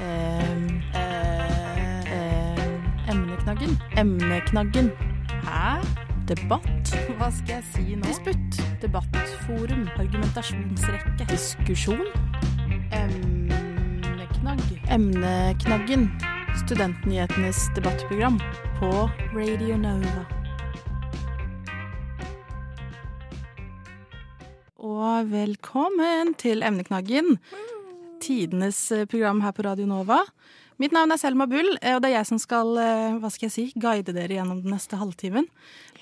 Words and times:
Eh, 0.00 0.44
em, 0.44 0.78
emneknaggen. 3.08 3.78
Emneknaggen. 3.96 4.90
Hæ? 5.44 5.80
Debatt. 6.28 6.96
Hva 7.18 7.30
skal 7.32 7.54
jeg 7.54 7.64
si 7.72 7.94
nå? 7.96 8.04
Disputt. 8.04 8.58
Debattforum. 8.82 9.86
Argumentasjonsrekke. 9.96 11.24
Diskusjon. 11.30 12.04
Emneknagg. 12.92 14.64
Emneknaggen. 14.92 16.10
Studentnyhetenes 16.66 17.68
debattprogram 17.76 18.40
på 18.76 18.90
Radio 19.32 19.76
Nova. 19.76 20.26
Og 24.76 25.30
velkommen 25.32 26.34
til 26.34 26.62
Emneknaggen. 26.62 27.38
Tidenes 28.26 28.80
eh, 28.92 29.06
program 29.08 29.40
her 29.44 29.54
på 29.56 29.64
Radio 29.66 29.86
Nova. 29.88 30.24
Mitt 30.82 30.92
navn 30.92 31.14
er 31.14 31.20
Selma 31.20 31.46
Bull, 31.48 31.78
eh, 31.80 31.94
og 31.96 32.02
det 32.04 32.10
er 32.10 32.18
jeg 32.18 32.28
som 32.28 32.40
skal 32.42 32.74
eh, 32.80 33.18
hva 33.22 33.30
skal 33.32 33.48
jeg 33.48 33.54
si, 33.54 33.66
guide 33.80 34.12
dere 34.12 34.36
gjennom 34.36 34.60
den 34.64 34.74
neste 34.76 34.98
halvtimen. 35.00 35.46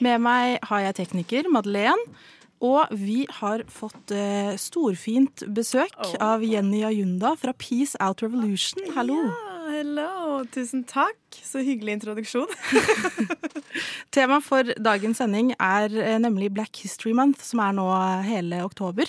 Med 0.03 0.23
meg 0.25 0.57
har 0.67 0.89
jeg 0.89 0.98
tekniker 1.05 1.51
Madeleine. 1.53 2.17
Og 2.65 2.89
vi 2.97 3.25
har 3.41 3.65
fått 3.69 4.12
eh, 4.15 4.55
storfint 4.57 5.43
besøk 5.53 5.93
av 6.23 6.45
Jenny 6.47 6.81
Ayunda 6.87 7.34
fra 7.37 7.53
Peace 7.53 7.98
Out 8.01 8.23
Revolution. 8.25 8.87
Hallo. 8.95 9.19
Ja, 9.27 9.59
hello. 9.75 10.12
Tusen 10.55 10.87
takk. 10.89 11.19
Så 11.45 11.61
hyggelig 11.67 11.98
introduksjon. 11.98 12.48
Temaet 14.14 14.45
for 14.46 14.74
dagens 14.78 15.19
sending 15.20 15.52
er 15.59 15.92
eh, 15.98 16.19
nemlig 16.23 16.52
Black 16.55 16.83
History 16.84 17.14
Month, 17.16 17.42
som 17.46 17.62
er 17.64 17.74
nå 17.77 17.87
hele 18.27 18.62
oktober. 18.64 19.09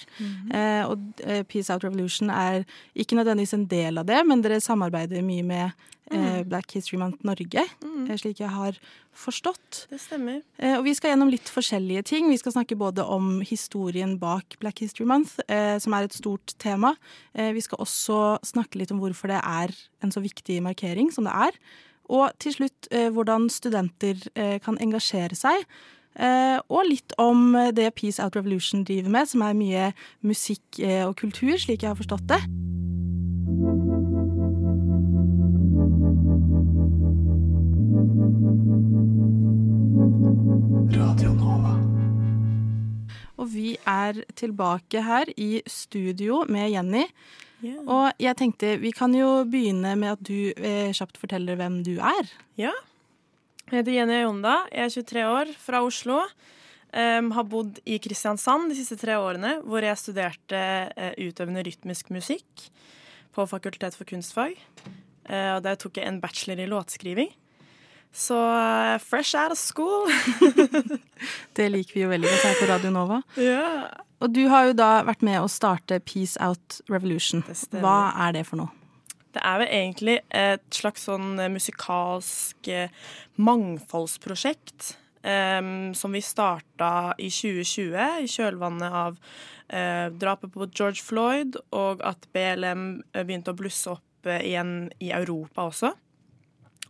eh, 0.54 0.84
og 0.88 1.22
eh, 1.24 1.44
Peace 1.48 1.74
Out 1.74 1.86
Revolution 1.86 2.32
er 2.34 2.64
ikke 2.96 3.18
nødvendigvis 3.20 3.56
en 3.58 3.68
del 3.72 4.02
av 4.02 4.08
det, 4.10 4.22
men 4.28 4.42
dere 4.46 4.62
samarbeider 4.64 5.26
mye 5.26 5.46
med 5.46 5.92
Mm. 6.14 6.44
Black 6.46 6.70
History 6.76 7.00
Month 7.02 7.24
Norge, 7.26 7.64
mm. 7.82 8.12
slik 8.22 8.38
jeg 8.38 8.52
har 8.54 8.76
forstått. 9.18 9.88
Det 9.90 9.98
stemmer. 9.98 10.44
Og 10.78 10.84
vi 10.86 10.94
skal 10.94 11.10
gjennom 11.16 11.32
litt 11.34 11.50
forskjellige 11.50 12.04
ting. 12.12 12.28
Vi 12.30 12.38
skal 12.38 12.54
snakke 12.54 12.78
både 12.78 13.02
om 13.02 13.40
historien 13.42 14.14
bak 14.22 14.54
Black 14.62 14.84
History 14.84 15.08
Month, 15.10 15.40
som 15.82 15.98
er 15.98 16.06
et 16.06 16.14
stort 16.14 16.54
tema. 16.62 16.94
Vi 17.34 17.66
skal 17.66 17.82
også 17.82 18.20
snakke 18.46 18.78
litt 18.78 18.94
om 18.94 19.02
hvorfor 19.02 19.34
det 19.34 19.42
er 19.42 19.74
en 20.06 20.14
så 20.14 20.22
viktig 20.22 20.60
markering 20.68 21.10
som 21.10 21.26
det 21.26 21.34
er. 21.34 21.58
Og 22.10 22.32
til 22.42 22.54
slutt 22.54 22.90
eh, 22.92 23.10
hvordan 23.14 23.50
studenter 23.50 24.20
eh, 24.36 24.58
kan 24.64 24.78
engasjere 24.82 25.38
seg. 25.38 25.66
Eh, 26.16 26.60
og 26.70 26.86
litt 26.88 27.16
om 27.20 27.58
det 27.76 27.90
Peace 27.98 28.24
Out 28.24 28.38
Revolution 28.38 28.86
driver 28.88 29.12
med, 29.12 29.32
som 29.32 29.44
er 29.44 29.58
mye 29.58 29.90
musikk 30.24 30.80
og 31.08 31.16
kultur, 31.20 31.58
slik 31.60 31.84
jeg 31.84 31.92
har 31.92 32.00
forstått 32.00 32.30
det. 32.30 32.44
Radio 40.96 41.34
Nova. 41.36 41.76
Og 43.36 43.50
vi 43.52 43.74
er 43.84 44.22
tilbake 44.40 45.04
her 45.04 45.30
i 45.38 45.60
studio 45.68 46.46
med 46.50 46.72
Jenny. 46.72 47.04
Ja. 47.66 47.78
Og 47.86 48.22
jeg 48.22 48.38
tenkte 48.38 48.76
vi 48.82 48.92
kan 48.96 49.14
jo 49.18 49.40
begynne 49.50 49.96
med 50.00 50.16
at 50.16 50.26
du 50.26 50.52
eh, 50.56 50.92
kjapt 50.96 51.18
forteller 51.22 51.58
hvem 51.60 51.82
du 51.86 51.96
er. 51.98 52.36
ja. 52.62 52.74
Jeg 53.66 53.80
heter 53.80 53.96
Jenny 53.96 54.20
Jonda. 54.22 54.60
Jeg 54.70 54.86
er 54.86 54.92
23 54.94 55.22
år, 55.26 55.52
fra 55.58 55.80
Oslo. 55.82 56.20
Um, 56.94 57.32
har 57.34 57.48
bodd 57.50 57.80
i 57.90 57.98
Kristiansand 58.00 58.70
de 58.70 58.76
siste 58.78 58.96
tre 59.02 59.16
årene, 59.18 59.56
hvor 59.66 59.82
jeg 59.84 59.98
studerte 59.98 60.60
uh, 60.94 61.16
utøvende 61.18 61.64
rytmisk 61.66 62.12
musikk 62.14 62.68
på 63.34 63.48
Fakultet 63.50 63.98
for 63.98 64.06
kunstfag. 64.08 64.54
Uh, 65.26 65.58
og 65.58 65.66
der 65.66 65.82
tok 65.82 65.98
jeg 65.98 66.06
en 66.08 66.22
bachelor 66.22 66.62
i 66.62 66.70
låtskriving. 66.70 67.34
Så 68.14 68.38
uh, 68.38 69.02
fresh 69.02 69.34
out 69.34 69.58
of 69.58 69.60
school. 69.60 70.06
Det 71.58 71.66
liker 71.74 71.98
vi 71.98 72.06
jo 72.06 72.14
veldig 72.14 72.30
godt 72.32 72.48
her 72.48 72.62
på 72.62 72.70
Radio 72.70 72.94
Nova. 72.94 73.22
ja. 73.42 73.66
Og 74.26 74.34
du 74.34 74.48
har 74.50 74.72
jo 74.72 74.74
da 74.74 75.04
vært 75.06 75.22
med 75.22 75.38
å 75.38 75.50
starte 75.52 76.00
Peace 76.02 76.34
Out 76.42 76.80
Revolution. 76.90 77.44
Hva 77.78 78.10
er 78.26 78.34
det 78.34 78.48
for 78.50 78.58
noe? 78.58 78.74
Det 79.36 79.44
er 79.46 79.60
vel 79.62 79.70
egentlig 79.70 80.16
et 80.34 80.64
slags 80.74 81.04
sånn 81.06 81.36
eh, 81.44 81.52
musikalsk 81.52 82.70
eh, 82.72 82.94
mangfoldsprosjekt 83.38 84.96
um, 85.22 85.92
som 85.94 86.16
vi 86.16 86.22
starta 86.24 87.12
i 87.20 87.28
2020, 87.28 88.24
i 88.24 88.32
kjølvannet 88.32 88.96
av 89.04 89.20
uh, 89.20 90.08
drapet 90.16 90.56
på 90.56 90.70
George 90.72 91.04
Floyd, 91.04 91.60
og 91.76 92.02
at 92.08 92.26
BLM 92.34 92.88
begynte 93.20 93.54
å 93.54 93.60
blusse 93.60 93.92
opp 93.92 94.32
igjen 94.40 94.88
i 95.04 95.12
Europa 95.14 95.68
også. 95.68 95.92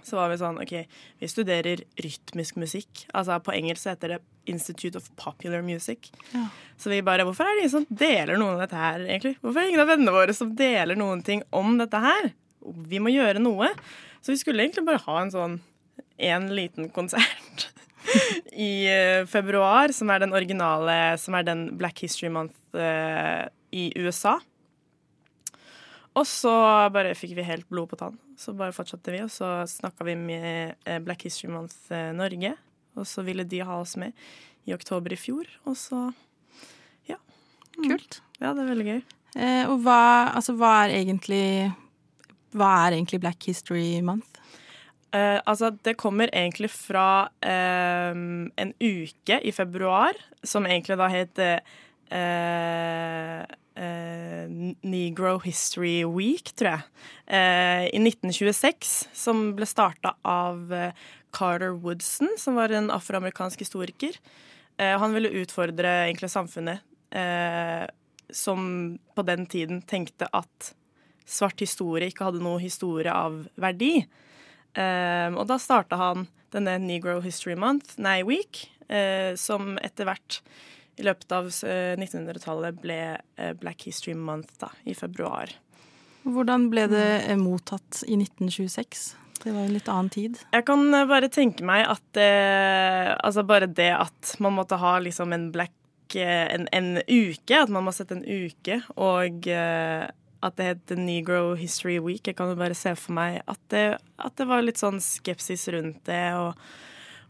Så 0.06 0.22
var 0.22 0.30
vi 0.32 0.40
sånn 0.40 0.62
OK, 0.62 0.78
vi 1.20 1.28
studerer 1.28 1.82
rytmisk 2.00 2.62
musikk. 2.62 3.08
Altså 3.10 3.42
på 3.44 3.58
engelsk 3.58 3.90
heter 3.90 4.16
det 4.16 4.22
Institute 4.52 4.98
of 4.98 5.10
Popular 5.20 5.62
Music. 5.66 6.12
Ja. 6.32 6.48
Så 6.78 6.92
vi 6.92 7.02
bare 7.06 7.26
Hvorfor 7.28 7.48
er 7.48 7.56
det 7.56 7.66
ingen 7.66 7.76
som 7.76 7.88
deler 7.90 8.40
noen 8.40 8.58
av 8.58 8.66
dette 8.66 8.80
her, 8.80 9.06
egentlig? 9.06 9.36
Hvorfor 9.42 9.60
er 9.60 9.68
det 9.68 9.74
ingen 9.74 9.86
av 9.86 9.94
vennene 9.94 10.16
våre 10.16 10.36
som 10.38 10.56
deler 10.58 11.00
noen 11.00 11.24
ting 11.26 11.44
om 11.56 11.78
dette 11.82 12.02
her? 12.04 12.34
Vi 12.90 13.00
må 13.02 13.14
gjøre 13.14 13.42
noe. 13.44 13.72
Så 14.26 14.34
vi 14.34 14.42
skulle 14.42 14.66
egentlig 14.66 14.86
bare 14.88 15.04
ha 15.06 15.22
en 15.22 15.34
sånn 15.34 15.60
en 16.18 16.48
liten 16.56 16.90
konsert 16.90 17.68
i 18.52 18.88
eh, 18.88 19.26
februar, 19.28 19.92
som 19.94 20.10
er 20.10 20.24
den 20.24 20.36
originale, 20.36 21.18
som 21.22 21.36
er 21.36 21.48
den 21.48 21.68
Black 21.80 22.00
History 22.04 22.32
Month 22.32 22.78
eh, 22.78 23.46
i 23.76 23.90
USA. 24.00 24.38
Og 26.16 26.24
så 26.30 26.54
bare 26.96 27.16
fikk 27.18 27.36
vi 27.36 27.44
helt 27.44 27.68
blod 27.68 27.92
på 27.92 28.00
tann. 28.00 28.16
Så 28.40 28.54
bare 28.56 28.76
fortsatte 28.76 29.12
vi, 29.12 29.20
og 29.26 29.32
så 29.32 29.66
snakka 29.68 30.08
vi 30.08 30.16
med 30.20 30.76
eh, 30.88 31.02
Black 31.04 31.28
History 31.28 31.52
Month 31.52 31.92
Norge. 32.16 32.56
Og 32.96 33.08
så 33.10 33.24
ville 33.28 33.46
de 33.48 33.64
ha 33.66 33.80
oss 33.82 33.96
med 34.00 34.16
i 34.66 34.74
oktober 34.74 35.14
i 35.14 35.20
fjor, 35.20 35.50
og 35.70 35.76
så 35.78 36.08
ja. 37.10 37.20
Kult. 37.76 38.22
Ja, 38.40 38.54
det 38.56 38.64
er 38.64 38.72
veldig 38.72 38.88
gøy. 38.88 39.02
Eh, 39.36 39.66
og 39.70 39.82
hva, 39.84 40.32
altså, 40.32 40.56
hva 40.56 40.86
er 40.86 40.96
egentlig 41.02 41.74
Hva 42.56 42.70
er 42.86 42.96
egentlig 42.96 43.20
Black 43.20 43.50
History 43.50 44.00
Month? 44.00 44.40
Eh, 45.16 45.40
altså, 45.46 45.74
det 45.84 45.98
kommer 46.00 46.32
egentlig 46.34 46.70
fra 46.72 47.28
eh, 47.44 48.16
en 48.16 48.74
uke 48.80 49.40
i 49.44 49.52
februar, 49.52 50.18
som 50.44 50.66
egentlig 50.68 50.98
da 51.00 51.10
het 51.12 51.40
eh, 51.44 51.60
eh, 53.76 54.56
Negro 54.84 55.38
History 55.44 56.04
Week, 56.08 56.52
tror 56.56 56.72
jeg. 56.74 56.88
Eh, 57.28 57.86
I 57.92 58.02
1926, 58.02 58.96
som 59.16 59.50
ble 59.56 59.68
starta 59.70 60.16
av 60.24 60.74
Carter 61.36 61.76
Woodson, 61.76 62.32
som 62.40 62.56
var 62.56 62.72
en 62.72 62.92
afroamerikansk 62.94 63.60
historiker. 63.66 64.16
Eh, 64.78 64.96
han 65.00 65.14
ville 65.16 65.34
utfordre 65.42 65.92
egentlig 66.06 66.32
samfunnet, 66.32 66.84
eh, 67.12 67.84
som 68.30 68.98
på 69.16 69.26
den 69.28 69.46
tiden 69.46 69.82
tenkte 69.82 70.30
at 70.34 70.74
svart 71.26 71.60
historie 71.60 72.10
ikke 72.12 72.30
hadde 72.30 72.44
noe 72.44 72.62
historie 72.62 73.12
av 73.12 73.44
verdi. 73.60 74.06
Eh, 74.76 75.30
og 75.34 75.46
da 75.50 75.60
starta 75.62 76.00
han 76.00 76.28
denne 76.56 76.78
Negro 76.80 77.20
History 77.24 77.56
Month, 77.60 77.98
nei 78.00 78.22
Week, 78.28 78.66
eh, 78.88 79.36
som 79.40 79.76
etter 79.84 80.08
hvert 80.08 80.40
i 80.96 81.04
løpet 81.04 81.36
av 81.36 81.52
eh, 81.68 81.96
1900-tallet 82.00 82.80
ble 82.80 83.00
eh, 83.36 83.54
Black 83.60 83.88
History 83.88 84.16
Month 84.16 84.56
da, 84.62 84.72
i 84.88 84.96
februar. 84.96 85.52
Hvordan 86.24 86.70
ble 86.72 86.88
det 86.92 87.08
eh, 87.28 87.40
mottatt 87.40 88.04
i 88.08 88.16
1926? 88.18 89.25
Det 89.46 89.54
var 89.54 89.62
en 89.68 89.74
litt 89.76 89.90
annen 89.94 90.10
tid. 90.10 90.40
Jeg 90.52 90.66
kan 90.66 90.84
eh, 90.98 91.06
bare 91.10 91.30
tenke 91.30 91.66
meg 91.68 91.84
at 91.86 92.18
eh, 92.18 93.12
Altså 93.22 93.44
bare 93.46 93.68
det 93.70 93.92
at 93.94 94.36
man 94.42 94.56
måtte 94.58 94.80
ha 94.82 94.96
liksom 95.06 95.36
en 95.36 95.52
black 95.54 96.16
eh, 96.18 96.48
en, 96.56 96.66
en 96.74 96.90
uke, 97.06 97.60
at 97.62 97.70
man 97.70 97.86
må 97.86 97.94
sette 97.94 98.18
en 98.18 98.26
uke, 98.26 98.80
og 98.98 99.46
at 100.46 100.58
det 100.60 100.66
het 100.68 100.96
Negro 100.98 101.54
History 101.58 101.98
Week. 102.02 102.26
Jeg 102.28 102.36
kan 102.38 102.52
jo 102.52 102.58
bare 102.60 102.76
se 102.78 102.92
for 102.98 103.16
meg 103.18 103.40
at 103.50 103.62
det, 103.74 103.86
at 104.22 104.36
det 104.38 104.46
var 104.50 104.62
litt 104.66 104.82
sånn 104.82 105.00
skepsis 105.02 105.68
rundt 105.74 106.04
det, 106.10 106.26
og 106.38 106.54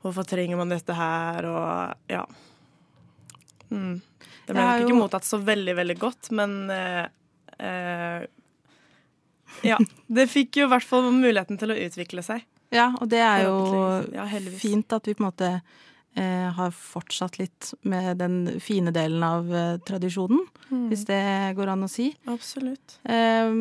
hvorfor 0.04 0.28
trenger 0.28 0.60
man 0.60 0.72
dette 0.74 0.96
her, 0.96 1.48
og 1.48 2.12
ja. 2.12 2.26
Mm. 3.72 4.02
Det 4.46 4.54
ble 4.54 4.62
nok 4.62 4.84
ikke 4.84 4.94
jo- 4.94 5.00
mottatt 5.00 5.26
så 5.28 5.40
veldig, 5.42 5.76
veldig 5.80 5.98
godt, 6.02 6.32
men 6.38 6.58
eh, 6.74 7.06
eh, 7.60 8.26
Ja. 9.72 9.78
Det 10.08 10.28
fikk 10.30 10.58
jo 10.58 10.66
i 10.68 10.70
hvert 10.74 10.84
fall 10.88 11.12
muligheten 11.12 11.58
til 11.60 11.72
å 11.72 11.80
utvikle 11.88 12.24
seg. 12.24 12.44
Ja, 12.72 12.94
og 13.00 13.10
det 13.10 13.20
er 13.22 13.44
jo 13.46 13.56
Ja, 14.14 14.26
fint 14.60 14.92
at 14.94 15.06
vi 15.08 15.14
på 15.14 15.24
en 15.24 15.30
måte 15.32 15.62
eh, 16.18 16.50
har 16.56 16.72
fortsatt 16.72 17.38
litt 17.40 17.74
med 17.84 18.18
den 18.18 18.60
fine 18.60 18.92
delen 18.92 19.24
av 19.24 19.54
eh, 19.54 19.78
tradisjonen, 19.86 20.46
Mm. 20.72 20.88
hvis 20.90 21.04
det 21.06 21.56
går 21.56 21.70
an 21.70 21.84
å 21.86 21.90
si. 21.90 22.08
Absolutt. 22.26 22.96
Eh, 23.06 23.52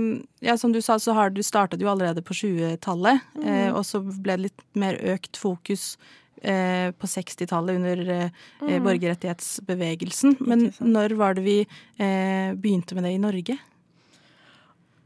ja, 0.41 0.56
som 0.56 0.73
du 0.73 0.81
sa, 0.81 0.96
så 0.99 1.12
har 1.12 1.29
du 1.31 1.43
startet 1.43 1.79
jo 1.82 1.88
allerede 1.93 2.23
på 2.25 2.32
20-tallet, 2.32 3.20
Mm. 3.37 3.44
eh, 3.46 3.70
og 3.75 3.85
så 3.85 4.00
ble 4.00 4.37
det 4.38 4.43
litt 4.46 4.62
mer 4.75 4.96
økt 5.12 5.37
fokus 5.37 5.99
eh, 6.43 6.91
på 6.93 7.06
60-tallet 7.06 7.76
under 7.76 8.08
eh, 8.08 8.31
eh, 8.69 8.81
borgerrettighetsbevegelsen. 8.81 10.37
Men 10.41 10.70
Mm. 10.81 10.93
Når 10.93 11.17
var 11.17 11.35
det 11.35 11.44
vi 11.44 11.61
eh, 11.99 12.55
begynte 12.55 12.94
med 12.94 13.05
det 13.05 13.12
i 13.14 13.19
Norge? 13.19 13.58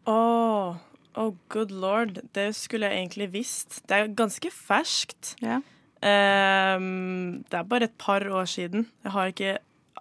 Åh, 0.09 0.77
Oh, 1.19 1.35
good 1.51 1.73
lord. 1.75 2.21
Det 2.33 2.53
skulle 2.55 2.87
jeg 2.87 3.03
egentlig 3.03 3.27
visst. 3.33 3.81
Det 3.91 3.97
er 3.97 4.11
ganske 4.15 4.51
ferskt. 4.55 5.35
Ja. 5.43 5.59
Um, 5.99 7.41
det 7.51 7.59
er 7.59 7.67
bare 7.67 7.89
et 7.89 7.97
par 7.99 8.23
år 8.23 8.47
siden. 8.47 8.87
Jeg 9.03 9.15
har 9.17 9.33
ikke 9.33 9.57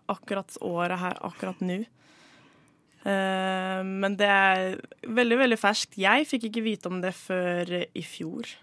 akkurat 0.07 0.59
året 0.62 1.00
her 1.01 1.18
akkurat 1.25 1.63
nå. 1.65 1.80
Uh, 3.07 3.81
men 3.81 4.18
det 4.19 4.30
er 4.30 4.77
veldig, 5.07 5.39
veldig 5.42 5.57
ferskt. 5.57 5.98
Jeg 5.98 6.30
fikk 6.30 6.51
ikke 6.51 6.65
vite 6.68 6.92
om 6.92 7.01
det 7.01 7.15
før 7.18 7.74
i 7.81 8.06
fjor. 8.06 8.54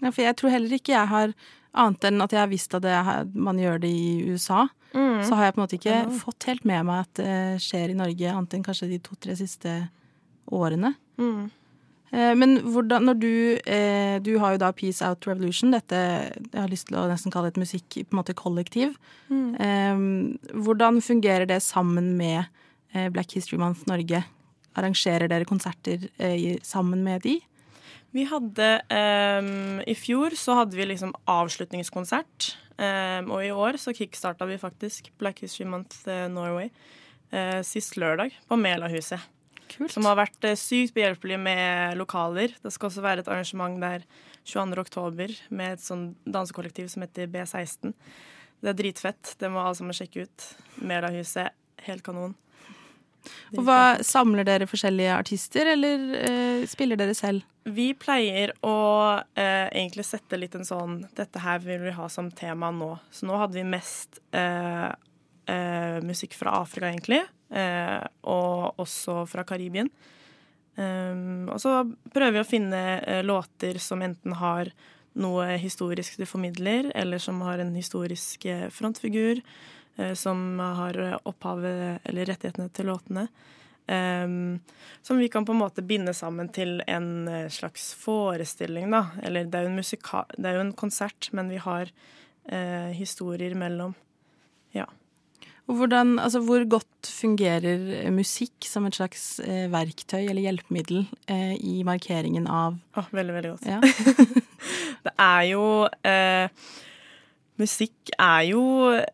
Ja, 0.00 0.10
for 0.10 0.24
jeg 0.24 0.40
tror 0.40 0.56
heller 0.56 0.74
ikke 0.74 0.96
jeg 0.96 1.14
har 1.14 1.34
Annet 1.70 2.02
enn 2.08 2.18
at 2.18 2.32
jeg 2.34 2.40
har 2.40 2.48
visst 2.50 2.72
at 2.74 2.82
det, 2.82 2.92
man 3.38 3.54
gjør 3.62 3.76
det 3.78 3.90
i 3.94 4.24
USA. 4.26 4.64
Mm. 4.90 5.20
Så 5.22 5.36
har 5.38 5.44
jeg 5.44 5.54
på 5.54 5.60
en 5.60 5.62
måte 5.62 5.76
ikke 5.78 5.98
fått 6.18 6.46
helt 6.48 6.64
med 6.66 6.82
meg 6.88 7.04
at 7.04 7.20
det 7.20 7.34
skjer 7.62 7.92
i 7.92 7.94
Norge, 7.94 8.32
annet 8.32 8.56
enn 8.56 8.64
kanskje 8.66 8.88
de 8.90 8.98
to-tre 9.06 9.36
siste 9.38 9.70
årene. 9.70 9.99
Mm. 11.20 11.50
Eh, 12.10 12.32
men 12.34 12.56
hvordan, 12.66 13.06
når 13.06 13.18
du 13.22 13.32
eh, 13.70 14.16
Du 14.22 14.32
har 14.42 14.54
jo 14.54 14.62
da 14.62 14.72
Peace 14.74 15.04
Out 15.06 15.28
Revolution, 15.30 15.70
dette 15.74 15.98
jeg 15.98 16.58
har 16.58 16.70
lyst 16.70 16.88
til 16.88 16.98
å 16.98 17.06
nesten 17.10 17.34
kalle 17.34 17.52
et 17.52 17.60
musikk 17.60 18.00
på 18.00 18.10
en 18.10 18.20
måte 18.20 18.36
kollektiv. 18.38 18.96
Mm. 19.30 19.54
Eh, 19.54 20.56
hvordan 20.66 21.00
fungerer 21.04 21.46
det 21.46 21.62
sammen 21.62 22.16
med 22.18 22.50
Black 23.14 23.36
History 23.36 23.54
Month 23.60 23.86
Norge? 23.86 24.24
Arrangerer 24.74 25.30
dere 25.30 25.46
konserter 25.46 26.08
sammen 26.66 27.04
med 27.06 27.22
de? 27.22 27.36
Vi 28.10 28.24
hadde 28.26 28.66
um, 28.90 29.78
I 29.86 29.94
fjor 29.94 30.34
så 30.34 30.56
hadde 30.58 30.74
vi 30.74 30.88
liksom 30.90 31.12
avslutningskonsert. 31.30 32.56
Um, 32.74 33.30
og 33.30 33.44
i 33.46 33.52
år 33.54 33.78
så 33.78 33.94
kickstarta 33.94 34.48
vi 34.50 34.58
faktisk 34.58 35.12
Black 35.22 35.44
History 35.44 35.68
Month 35.70 36.02
Norway 36.34 36.72
uh, 37.30 37.62
sist 37.62 37.94
lørdag 37.94 38.34
på 38.50 38.58
Melahuset. 38.58 39.22
Kult. 39.70 39.92
Som 39.94 40.08
har 40.08 40.18
vært 40.18 40.48
uh, 40.48 40.56
sykt 40.58 40.96
behjelpelig 40.96 41.38
med 41.40 41.96
lokaler. 42.00 42.56
Det 42.62 42.72
skal 42.74 42.90
også 42.90 43.04
være 43.04 43.24
et 43.24 43.30
arrangement 43.30 43.78
der 43.82 44.04
22. 44.48 44.80
oktober 44.82 45.34
med 45.54 45.76
et 45.76 45.84
sånn 45.84 46.10
dansekollektiv 46.26 46.90
som 46.92 47.06
heter 47.06 47.30
B16. 47.30 47.94
Det 48.60 48.72
er 48.72 48.78
dritfett. 48.78 49.34
Det 49.40 49.50
må 49.52 49.62
alle 49.62 49.78
sammen 49.78 49.96
sjekke 49.96 50.26
ut. 50.26 50.46
Melahuset, 50.84 51.54
helt 51.86 52.04
kanon. 52.04 52.36
Og 53.56 53.64
hva, 53.66 54.00
Samler 54.06 54.46
dere 54.48 54.68
forskjellige 54.70 55.16
artister, 55.16 55.72
eller 55.74 56.04
eh, 56.20 56.62
spiller 56.70 57.00
dere 57.00 57.16
selv? 57.16 57.44
Vi 57.68 57.90
pleier 57.98 58.54
å 58.64 58.76
eh, 59.36 59.66
egentlig 59.68 60.06
sette 60.08 60.38
litt 60.40 60.54
en 60.56 60.64
sånn 60.64 61.02
Dette 61.16 61.42
her 61.44 61.60
vil 61.60 61.82
vi 61.84 61.92
ha 61.96 62.08
som 62.12 62.30
tema 62.32 62.70
nå. 62.72 62.94
Så 63.12 63.28
nå 63.28 63.36
hadde 63.40 63.58
vi 63.58 63.66
mest 63.68 64.22
eh, 64.36 64.88
eh 65.50 66.00
musikk 66.06 66.36
fra 66.38 66.56
Afrika, 66.62 66.88
egentlig. 66.88 67.22
Eh, 67.50 68.00
og 68.30 68.78
også 68.80 69.24
fra 69.30 69.44
Karibien. 69.46 69.90
Um, 70.76 71.50
og 71.50 71.58
så 71.60 71.82
prøver 72.14 72.38
vi 72.38 72.40
å 72.44 72.48
finne 72.48 72.80
eh, 73.02 73.24
låter 73.26 73.80
som 73.82 74.00
enten 74.06 74.36
har 74.38 74.70
noe 75.20 75.56
historisk 75.58 76.20
de 76.20 76.28
formidler, 76.30 76.92
eller 76.94 77.18
som 77.20 77.40
har 77.42 77.60
en 77.60 77.74
historisk 77.74 78.46
frontfigur. 78.72 79.42
Eh, 79.98 80.14
som 80.14 80.60
har 80.62 80.96
opphavet 81.26 82.06
eller 82.06 82.30
rettighetene 82.30 82.70
til 82.72 82.92
låtene. 82.92 83.26
Um, 83.90 84.60
som 85.02 85.18
vi 85.18 85.26
kan 85.28 85.42
på 85.42 85.50
en 85.50 85.64
måte 85.64 85.82
binde 85.82 86.12
sammen 86.14 86.46
til 86.54 86.78
en 86.86 87.26
slags 87.50 87.88
forestilling, 87.98 88.86
da. 88.94 89.08
Eller 89.26 89.50
det 89.50 89.58
er 89.58 89.66
jo 89.66 89.72
en, 89.74 89.82
det 90.38 90.46
er 90.46 90.60
jo 90.60 90.62
en 90.68 90.76
konsert, 90.78 91.32
men 91.34 91.50
vi 91.50 91.58
har 91.58 91.90
historier 92.96 93.52
mellom. 93.54 93.92
Ja. 94.74 94.86
Hvordan, 95.70 96.18
altså, 96.18 96.40
hvor 96.42 96.64
godt 96.68 97.08
fungerer 97.08 98.10
musikk 98.10 98.66
som 98.66 98.88
et 98.88 98.96
slags 98.98 99.24
eh, 99.44 99.68
verktøy 99.70 100.24
eller 100.24 100.42
hjelpemiddel 100.42 101.04
eh, 101.30 101.54
i 101.56 101.80
markeringen 101.86 102.48
av 102.50 102.78
oh, 102.98 103.10
Veldig, 103.14 103.36
veldig 103.36 103.52
godt. 103.54 103.68
Ja. 103.70 103.80
det 105.06 105.14
er 105.14 105.44
jo 105.52 105.64
eh, 106.06 106.70
Musikk 107.60 108.12
er 108.16 108.46
jo 108.48 108.62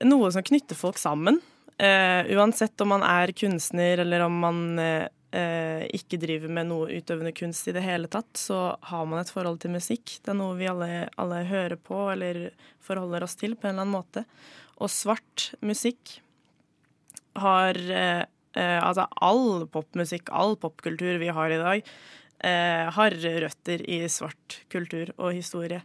noe 0.06 0.31
som 0.31 0.44
knytter 0.47 0.79
folk 0.79 1.00
sammen. 1.03 1.41
Uh, 1.76 2.23
uansett 2.32 2.81
om 2.81 2.88
man 2.94 3.02
er 3.05 3.35
kunstner 3.37 4.00
eller 4.00 4.23
om 4.25 4.37
man 4.41 4.61
uh, 4.81 5.82
ikke 5.93 6.17
driver 6.23 6.52
med 6.55 6.70
noe 6.70 6.87
utøvende 6.94 7.35
kunst 7.37 7.67
i 7.69 7.75
det 7.76 7.82
hele 7.85 8.09
tatt, 8.09 8.31
så 8.38 8.79
har 8.88 9.09
man 9.11 9.20
et 9.20 9.32
forhold 9.35 9.59
til 9.61 9.75
musikk. 9.75 10.14
Det 10.23 10.32
er 10.32 10.38
noe 10.38 10.55
vi 10.56 10.70
alle, 10.70 11.09
alle 11.20 11.43
hører 11.50 11.76
på 11.76 11.99
eller 12.14 12.47
forholder 12.87 13.26
oss 13.26 13.37
til 13.37 13.59
på 13.59 13.67
en 13.67 13.75
eller 13.75 13.85
annen 13.85 13.99
måte. 13.99 14.25
Og 14.79 14.93
svart 14.94 15.50
musikk 15.64 16.20
har 17.43 17.79
uh, 17.91 18.25
Altså 18.56 19.05
all 19.21 19.67
popmusikk, 19.69 20.31
all 20.33 20.55
popkultur 20.56 21.19
vi 21.21 21.29
har 21.29 21.53
i 21.53 21.59
dag, 21.61 21.91
har 22.97 23.17
røtter 23.43 23.83
i 23.85 23.99
svart 24.09 24.56
kultur 24.73 25.11
og 25.19 25.35
historie. 25.37 25.83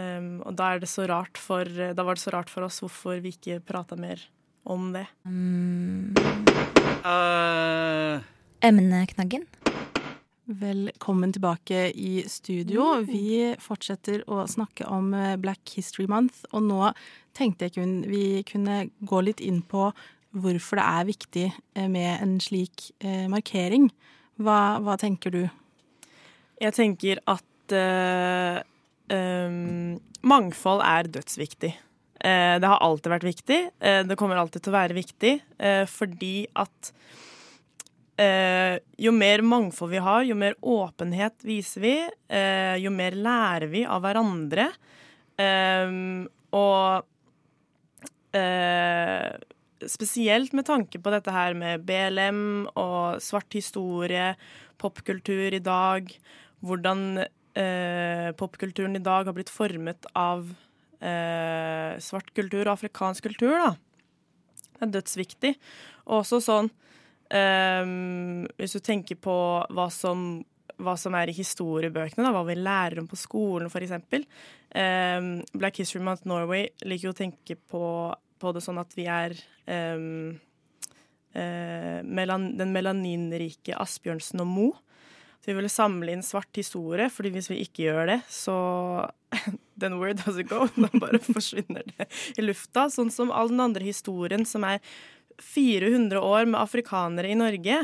Um, 0.00 0.40
og 0.48 0.54
da, 0.56 0.70
er 0.72 0.80
det 0.80 0.88
så 0.88 1.04
rart 1.10 1.36
for, 1.36 1.68
da 1.68 2.06
var 2.06 2.16
det 2.16 2.24
så 2.24 2.32
rart 2.32 2.48
for 2.48 2.64
oss 2.64 2.80
hvorfor 2.80 3.20
vi 3.20 3.34
ikke 3.34 3.60
prata 3.60 4.00
mer 4.00 4.22
om 4.64 4.94
det. 4.96 5.04
Mm. 5.28 6.16
Uh. 7.04 8.24
Emneknaggen. 8.64 9.44
Velkommen 10.50 11.32
tilbake 11.32 11.90
i 11.94 12.24
studio. 12.26 13.04
Vi 13.06 13.54
fortsetter 13.62 14.24
å 14.26 14.42
snakke 14.50 14.82
om 14.90 15.12
eh, 15.14 15.36
Black 15.38 15.76
History 15.76 16.08
Month, 16.10 16.42
og 16.50 16.64
nå 16.66 16.88
tenkte 17.38 17.68
jeg 17.68 17.76
kun, 17.76 17.92
vi 18.10 18.42
kunne 18.48 18.88
gå 18.98 19.20
litt 19.22 19.38
inn 19.46 19.60
på 19.62 19.92
hvorfor 20.30 20.78
det 20.78 20.86
er 20.86 21.08
viktig 21.08 21.46
eh, 21.50 21.88
med 21.90 22.22
en 22.22 22.36
slik 22.42 22.90
eh, 23.02 23.26
markering. 23.30 23.90
Hva, 24.40 24.78
hva, 24.84 24.96
tenker 25.00 25.34
du? 25.34 25.42
Jeg 26.60 26.76
tenker 26.76 27.20
at 27.28 27.72
uh, 27.72 28.60
um, 29.12 29.96
mangfold 30.28 30.82
er 30.84 31.08
dødsviktig. 31.12 31.72
Uh, 32.20 32.56
det 32.60 32.68
har 32.68 32.84
alltid 32.84 33.14
vært 33.14 33.28
viktig. 33.28 33.60
Uh, 33.80 34.02
det 34.08 34.16
kommer 34.20 34.40
alltid 34.40 34.64
til 34.64 34.72
å 34.72 34.78
være 34.78 34.96
viktig 34.96 35.34
fordi 35.88 36.34
at 36.60 36.92
jo 39.00 39.12
mer 39.16 39.40
mangfold 39.40 39.94
vi 39.94 40.00
har, 40.04 40.26
jo 40.28 40.34
mer 40.36 40.52
åpenhet 40.60 41.40
viser 41.40 41.80
vi, 41.80 41.92
jo 42.82 42.90
mer 42.92 43.16
lærer 43.16 43.64
vi 43.72 43.80
av 43.88 44.02
hverandre. 44.04 44.66
og 46.52 47.06
spesielt 49.88 50.54
med 50.56 50.66
tanke 50.68 51.00
på 51.00 51.12
dette 51.12 51.32
her 51.34 51.56
med 51.58 51.84
BLM 51.88 52.42
og 52.78 53.20
svart 53.24 53.54
historie, 53.56 54.34
popkultur 54.80 55.54
i 55.56 55.62
dag, 55.62 56.10
hvordan 56.64 57.22
eh, 57.22 58.30
popkulturen 58.36 58.96
i 58.96 59.04
dag 59.04 59.28
har 59.28 59.36
blitt 59.36 59.52
formet 59.52 60.08
av 60.18 60.44
eh, 61.00 61.96
svart 62.02 62.32
kultur 62.36 62.66
og 62.66 62.74
afrikansk 62.76 63.30
kultur, 63.30 63.56
da. 63.56 63.72
Det 64.76 64.86
er 64.86 64.94
dødsviktig. 64.96 65.56
Og 66.08 66.22
også 66.22 66.40
sånn 66.40 66.70
eh, 67.36 67.90
Hvis 68.56 68.76
du 68.76 68.80
tenker 68.84 69.18
på 69.20 69.36
hva 69.76 69.88
som, 69.92 70.40
hva 70.80 70.96
som 71.00 71.16
er 71.18 71.30
i 71.30 71.36
historiebøkene, 71.36 72.24
da, 72.24 72.32
hva 72.34 72.46
vi 72.48 72.56
lærer 72.58 73.02
om 73.02 73.08
på 73.10 73.18
skolen, 73.20 73.68
f.eks. 73.68 74.24
Um, 74.70 75.30
Black 75.58 75.80
History 75.82 76.02
Month 76.06 76.28
Norway 76.30 76.68
liker 76.86 77.10
å 77.10 77.16
tenke 77.16 77.56
på, 77.58 77.82
på 78.40 78.52
det 78.56 78.62
sånn 78.64 78.80
at 78.80 78.94
vi 78.96 79.06
er 79.10 79.34
um, 79.66 80.38
uh, 81.36 81.98
melan, 82.04 82.52
den 82.58 82.72
melaninrike 82.74 83.76
Asbjørnsen 83.78 84.42
og 84.44 84.48
Moe. 84.50 84.78
Så 85.40 85.48
vi 85.48 85.56
ville 85.56 85.72
samle 85.72 86.12
inn 86.12 86.24
svart 86.24 86.52
historie, 86.60 87.06
fordi 87.08 87.30
hvis 87.32 87.48
vi 87.48 87.62
ikke 87.64 87.86
gjør 87.86 88.10
det, 88.14 88.20
så 88.28 88.56
Then 89.80 89.96
where 89.96 90.12
does 90.12 90.36
it 90.36 90.50
go? 90.50 90.66
Da 90.76 90.90
bare 91.00 91.20
forsvinner 91.24 91.86
det 91.94 92.08
i 92.36 92.44
lufta. 92.44 92.90
Sånn 92.92 93.08
som 93.14 93.32
all 93.32 93.48
den 93.48 93.62
andre 93.64 93.86
historien 93.86 94.44
som 94.44 94.66
er 94.68 94.82
400 95.40 96.20
år 96.20 96.44
med 96.50 96.60
afrikanere 96.60 97.30
i 97.32 97.38
Norge. 97.38 97.78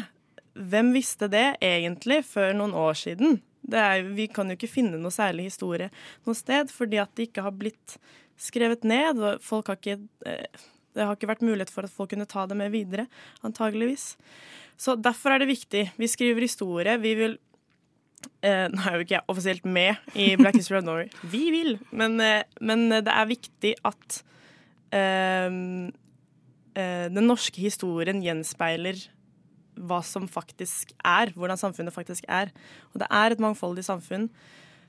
Hvem 0.57 0.93
visste 0.93 1.31
det 1.33 1.47
egentlig 1.65 2.21
før 2.29 2.53
noen 2.59 2.77
år 2.77 2.99
siden? 3.01 3.41
Er, 3.73 4.05
vi 4.05 4.29
kan 4.31 4.51
jo 4.51 4.59
ikke 4.59 4.71
finne 4.71 5.01
noe 5.01 5.15
særlig 5.15 5.49
historie 5.49 5.89
noe 6.27 6.37
sted, 6.39 6.71
fordi 6.71 7.01
at 7.03 7.11
det 7.17 7.31
ikke 7.31 7.47
har 7.49 7.57
blitt 7.57 7.97
skrevet 8.37 8.85
ned. 8.85 9.40
folk 9.40 9.66
har 9.66 9.76
ikke, 9.76 10.00
eh, 10.26 10.47
Det 10.97 11.05
har 11.05 11.16
ikke 11.16 11.28
vært 11.28 11.45
mulighet 11.45 11.71
for 11.71 11.85
at 11.85 11.93
folk 11.93 12.11
kunne 12.11 12.26
ta 12.26 12.47
det 12.47 12.57
med 12.57 12.73
videre, 12.73 13.07
antageligvis. 13.45 14.16
Så 14.78 14.97
derfor 14.97 15.33
er 15.33 15.38
det 15.40 15.49
viktig. 15.49 15.93
Vi 15.97 16.07
skriver 16.07 16.40
historie. 16.40 16.97
Vi 16.99 17.14
vil 17.14 17.38
Eh, 18.43 18.66
nå 18.73 18.81
er 18.81 18.97
jo 18.97 19.05
ikke 19.05 19.16
jeg 19.16 19.28
offisielt 19.28 19.66
med 19.69 19.97
i 20.19 20.35
Black 20.37 20.57
History 20.57 20.78
of 20.78 20.87
Norway. 20.87 21.11
Vi 21.35 21.50
vil, 21.50 21.78
men, 21.90 22.19
eh, 22.21 22.43
men 22.61 22.88
det 22.90 23.12
er 23.12 23.28
viktig 23.28 23.75
at 23.87 24.23
eh, 24.97 25.50
eh, 26.76 27.07
den 27.12 27.28
norske 27.28 27.61
historien 27.61 28.23
gjenspeiler 28.25 28.99
hva 29.76 30.00
som 30.07 30.28
faktisk 30.31 30.95
er, 31.05 31.33
hvordan 31.37 31.61
samfunnet 31.61 31.95
faktisk 31.95 32.25
er. 32.33 32.52
Og 32.95 33.02
det 33.02 33.09
er 33.12 33.35
et 33.35 33.43
mangfoldig 33.43 33.85
samfunn. 33.85 34.31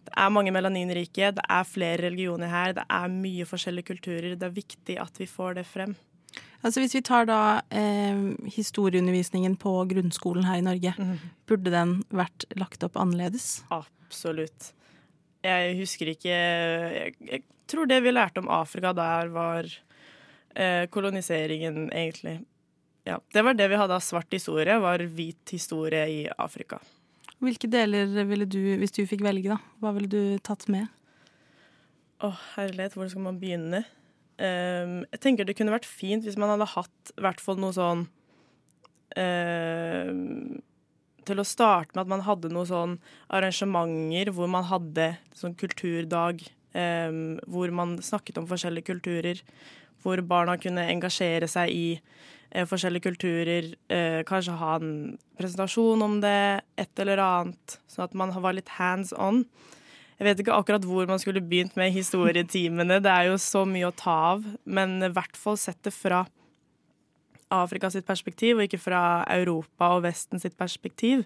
Det 0.07 0.13
er 0.15 0.31
mange 0.31 0.53
melaninrike, 0.55 1.31
det 1.35 1.43
er 1.43 1.67
flere 1.67 1.99
religioner 2.07 2.51
her, 2.51 2.75
det 2.77 2.85
er 2.87 3.11
mye 3.11 3.47
forskjellige 3.47 3.89
kulturer. 3.91 4.35
Det 4.39 4.47
er 4.47 4.55
viktig 4.55 4.95
at 5.03 5.19
vi 5.19 5.27
får 5.27 5.59
det 5.59 5.65
frem. 5.67 5.95
Altså 6.65 6.81
Hvis 6.81 6.95
vi 6.97 7.03
tar 7.05 7.27
da 7.29 7.41
eh, 7.69 8.23
historieundervisningen 8.55 9.57
på 9.61 9.73
grunnskolen 9.91 10.47
her 10.47 10.61
i 10.61 10.65
Norge, 10.65 10.93
burde 11.49 11.73
den 11.73 11.99
vært 12.09 12.47
lagt 12.57 12.83
opp 12.87 12.97
annerledes? 12.97 13.61
Absolutt. 13.73 14.71
Jeg 15.45 15.75
husker 15.77 16.09
ikke 16.11 16.33
Jeg, 16.33 17.13
jeg 17.21 17.43
tror 17.69 17.87
det 17.87 18.01
vi 18.03 18.13
lærte 18.15 18.41
om 18.41 18.49
Afrika 18.49 18.93
der, 18.95 19.29
var 19.35 19.67
eh, 20.55 20.87
koloniseringen, 20.89 21.89
egentlig. 21.91 22.39
Ja, 23.07 23.19
Det 23.33 23.43
var 23.43 23.53
det 23.53 23.69
vi 23.71 23.79
hadde 23.79 23.95
av 23.95 24.03
svart 24.03 24.31
historie, 24.33 24.79
var 24.83 24.99
hvit 24.99 25.53
historie 25.55 26.03
i 26.11 26.21
Afrika. 26.37 26.79
Hvilke 27.43 27.69
deler 27.69 28.09
ville 28.25 28.47
du, 28.49 28.61
hvis 28.81 28.95
du 28.95 29.03
fikk 29.05 29.21
velge, 29.25 29.51
da, 29.53 29.59
hva 29.81 29.93
ville 29.95 30.09
du 30.09 30.37
tatt 30.45 30.65
med? 30.73 30.89
Å, 32.25 32.31
herlighet, 32.55 32.97
hvor 32.97 33.09
skal 33.11 33.27
man 33.27 33.37
begynne? 33.41 33.83
Um, 34.37 35.03
jeg 35.13 35.21
tenker 35.21 35.45
det 35.45 35.55
kunne 35.57 35.73
vært 35.73 35.89
fint 35.89 36.25
hvis 36.25 36.37
man 36.37 36.51
hadde 36.53 36.69
hatt 36.69 37.11
i 37.15 37.23
hvert 37.25 37.39
fall 37.41 37.57
noe 37.57 37.73
sånn 37.73 38.03
um, 39.17 40.59
Til 41.25 41.41
å 41.41 41.45
starte 41.47 41.97
med 41.97 42.03
at 42.03 42.11
man 42.11 42.21
hadde 42.21 42.51
noen 42.53 42.69
sånn 42.69 42.93
arrangementer 43.33 44.29
hvor 44.37 44.51
man 44.53 44.67
hadde 44.69 45.15
sånn 45.37 45.57
kulturdag, 45.57 46.45
Um, 46.77 47.39
hvor 47.47 47.71
man 47.73 47.95
snakket 48.03 48.37
om 48.37 48.47
forskjellige 48.47 48.91
kulturer. 48.91 49.39
Hvor 50.03 50.21
barna 50.21 50.57
kunne 50.61 50.83
engasjere 50.91 51.47
seg 51.49 51.71
i 51.73 51.85
forskjellige 52.65 53.03
kulturer. 53.09 53.73
eh, 53.89 54.23
kanskje 54.23 54.57
ha 54.57 54.75
en 54.75 55.17
presentasjon 55.37 56.01
om 56.01 56.21
det, 56.21 56.61
et 56.77 56.99
eller 56.99 57.17
annet. 57.17 57.79
Sånn 57.87 58.05
at 58.05 58.13
man 58.13 58.31
var 58.31 58.53
litt 58.53 58.69
hands 58.69 59.13
on. 59.13 59.45
Jeg 60.17 60.25
vet 60.25 60.39
ikke 60.39 60.55
akkurat 60.55 60.85
hvor 60.85 61.05
man 61.05 61.19
skulle 61.19 61.41
begynt 61.41 61.75
med 61.75 61.93
historietimene. 61.93 63.01
Det 63.03 63.11
er 63.11 63.29
jo 63.29 63.37
så 63.37 63.65
mye 63.65 63.89
å 63.89 63.95
ta 63.95 64.33
av. 64.33 64.45
Men 64.65 65.03
i 65.03 65.09
hvert 65.13 65.37
fall 65.37 65.57
sett 65.57 65.83
det 65.83 65.93
fra 65.93 66.25
Afrika 67.53 67.89
sitt 67.89 68.05
perspektiv, 68.07 68.57
og 68.57 68.65
ikke 68.65 68.81
fra 68.81 69.23
Europa 69.29 69.93
og 69.95 70.03
Vesten 70.03 70.41
sitt 70.41 70.57
perspektiv. 70.57 71.23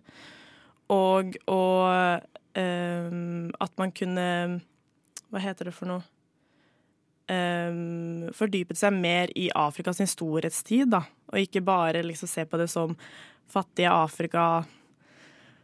Og, 0.92 1.38
og 1.48 2.22
ehm, 2.60 3.52
at 3.64 3.78
man 3.80 3.94
kunne 3.96 4.60
Hva 5.32 5.40
heter 5.40 5.70
det 5.70 5.74
for 5.74 5.88
noe? 5.88 6.04
Ehm, 7.32 8.28
fordypet 8.36 8.80
seg 8.80 8.96
mer 8.98 9.32
i 9.40 9.48
Afrikas 9.56 10.02
storhetstid, 10.12 10.90
da. 10.92 11.06
Og 11.32 11.46
ikke 11.46 11.64
bare 11.64 12.04
liksom 12.04 12.30
se 12.30 12.46
på 12.46 12.60
det 12.60 12.68
som 12.72 12.96
fattige 13.52 13.92
Afrika 13.92 14.66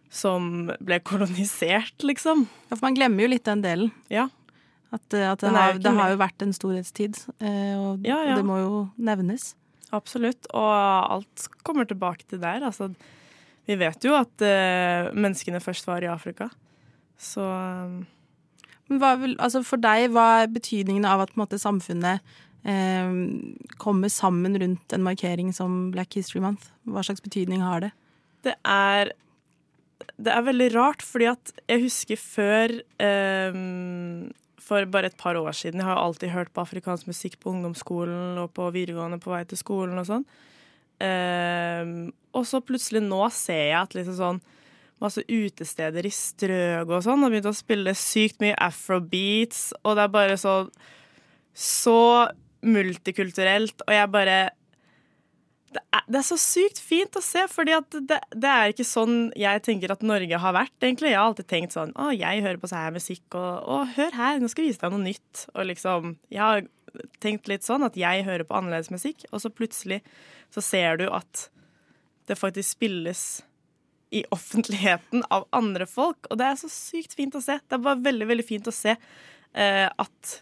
som 0.09 0.69
ble 0.79 0.99
kolonisert, 1.03 1.97
liksom. 2.05 2.45
Ja, 2.69 2.75
for 2.75 2.85
Man 2.87 2.95
glemmer 2.95 3.25
jo 3.25 3.33
litt 3.33 3.47
den 3.47 3.63
delen. 3.65 3.91
Ja. 4.13 4.29
At, 4.93 5.03
eh, 5.13 5.27
at 5.27 5.43
det, 5.43 5.51
har, 5.51 5.79
det 5.83 5.91
har 5.97 6.13
jo 6.13 6.19
vært 6.21 6.43
en 6.45 6.55
storhetstid, 6.55 7.19
eh, 7.43 7.75
og 7.75 8.05
Ja, 8.07 8.21
ja. 8.23 8.37
det 8.39 8.45
må 8.47 8.61
jo 8.61 8.83
nevnes. 8.95 9.51
Absolutt. 9.91 10.47
Og 10.55 10.71
alt 10.71 11.47
kommer 11.67 11.87
tilbake 11.87 12.23
til 12.27 12.39
der. 12.39 12.63
Altså, 12.63 12.93
vi 13.67 13.75
vet 13.79 14.03
jo 14.03 14.15
at 14.15 14.43
eh, 14.43 15.11
menneskene 15.11 15.59
først 15.63 15.87
var 15.87 16.03
i 16.03 16.11
Afrika. 16.11 16.47
Så 17.19 17.43
um, 17.43 18.05
vil, 18.87 19.35
altså 19.43 19.63
for 19.67 19.81
deg, 19.83 20.09
hva 20.15 20.43
er 20.43 20.51
betydningen 20.51 21.05
av 21.07 21.25
at 21.25 21.35
måte, 21.39 21.59
samfunnet 21.59 22.23
eh, 22.63 23.13
kommer 23.81 24.11
sammen 24.13 24.57
rundt 24.61 24.95
en 24.95 25.03
markering 25.05 25.53
som 25.55 25.89
Black 25.91 26.15
History 26.15 26.41
Month? 26.43 26.71
Hva 26.87 27.03
slags 27.03 27.23
betydning 27.25 27.65
har 27.65 27.83
det? 27.83 27.93
det 28.47 28.55
er 28.63 29.13
Det 30.17 30.33
er 30.33 30.45
veldig 30.45 30.69
rart, 30.75 31.01
fordi 31.01 31.25
at 31.29 31.53
jeg 31.67 31.83
husker 31.83 32.19
før 32.21 32.73
eh, 33.01 33.57
For 34.67 34.85
bare 34.85 35.11
et 35.11 35.17
par 35.17 35.35
år 35.35 35.51
siden 35.51 35.81
Jeg 35.81 35.89
har 35.89 36.01
alltid 36.01 36.33
hørt 36.33 36.53
på 36.53 36.61
afrikansk 36.61 37.07
musikk 37.07 37.39
på 37.39 37.51
ungdomsskolen 37.51 38.37
og 38.37 38.53
på 38.53 38.69
videregående 38.71 39.19
på 39.19 39.33
vei 39.33 39.43
til 39.45 39.57
skolen 39.57 39.99
og 39.99 40.07
sånn. 40.09 40.25
Eh, 40.99 42.11
og 42.33 42.45
så 42.45 42.61
plutselig 42.61 43.03
nå 43.05 43.21
ser 43.33 43.67
jeg 43.69 43.79
at 43.79 43.97
liksom 43.97 44.17
sånn 44.17 44.41
masse 45.03 45.23
utesteder 45.29 46.05
i 46.07 46.13
Strøg 46.13 46.89
og 46.89 47.03
sånn 47.05 47.25
og 47.25 47.33
begynte 47.33 47.53
å 47.53 47.57
spille 47.57 47.93
sykt 47.97 48.41
mye 48.41 48.57
afrobeats, 48.67 49.71
og 49.83 49.97
det 49.97 50.05
er 50.07 50.13
bare 50.13 50.37
så 50.41 50.59
så 51.57 52.29
multikulturelt, 52.65 53.81
og 53.85 53.93
jeg 53.93 54.09
bare 54.13 54.37
det 55.73 55.81
er, 55.93 56.03
det 56.07 56.19
er 56.21 56.25
så 56.25 56.37
sykt 56.39 56.79
fint 56.81 57.17
å 57.19 57.21
se, 57.21 57.43
fordi 57.51 57.75
det, 58.07 58.19
det 58.31 58.49
er 58.49 58.71
ikke 58.71 58.85
sånn 58.87 59.17
jeg 59.37 59.61
tenker 59.65 59.91
at 59.93 60.05
Norge 60.05 60.39
har 60.39 60.55
vært, 60.55 60.75
egentlig. 60.79 61.11
Jeg 61.11 61.19
har 61.19 61.27
alltid 61.27 61.49
tenkt 61.51 61.75
sånn 61.75 61.91
Å, 61.99 62.07
jeg 62.15 62.43
hører 62.45 62.61
på 62.61 62.69
sånn 62.71 62.85
her 62.85 62.95
musikk, 62.95 63.25
og, 63.35 63.67
og 63.67 63.91
hør 63.97 64.15
her, 64.15 64.39
nå 64.39 64.49
skal 64.49 64.63
jeg 64.63 64.73
vise 64.73 64.83
deg 64.85 64.95
noe 64.95 65.03
nytt. 65.03 65.43
Og 65.53 65.67
liksom 65.67 66.15
Jeg 66.31 66.41
har 66.41 66.63
tenkt 67.21 67.51
litt 67.51 67.67
sånn 67.67 67.85
at 67.85 67.99
jeg 67.99 68.23
hører 68.25 68.47
på 68.47 68.57
annerledes 68.57 68.89
musikk, 68.93 69.27
og 69.29 69.43
så 69.43 69.51
plutselig 69.53 69.99
så 70.55 70.63
ser 70.63 71.01
du 71.03 71.09
at 71.11 71.49
det 72.31 72.39
faktisk 72.39 72.77
spilles 72.77 73.27
i 74.09 74.23
offentligheten 74.31 75.23
av 75.33 75.47
andre 75.55 75.87
folk, 75.89 76.29
og 76.29 76.39
det 76.39 76.47
er 76.47 76.59
så 76.59 76.69
sykt 76.71 77.15
fint 77.17 77.35
å 77.35 77.43
se. 77.43 77.57
Det 77.59 77.75
er 77.75 77.83
bare 77.83 78.03
veldig, 78.05 78.27
veldig 78.29 78.45
fint 78.47 78.69
å 78.69 78.75
se 78.75 78.93
eh, 78.93 79.87
at 79.87 80.35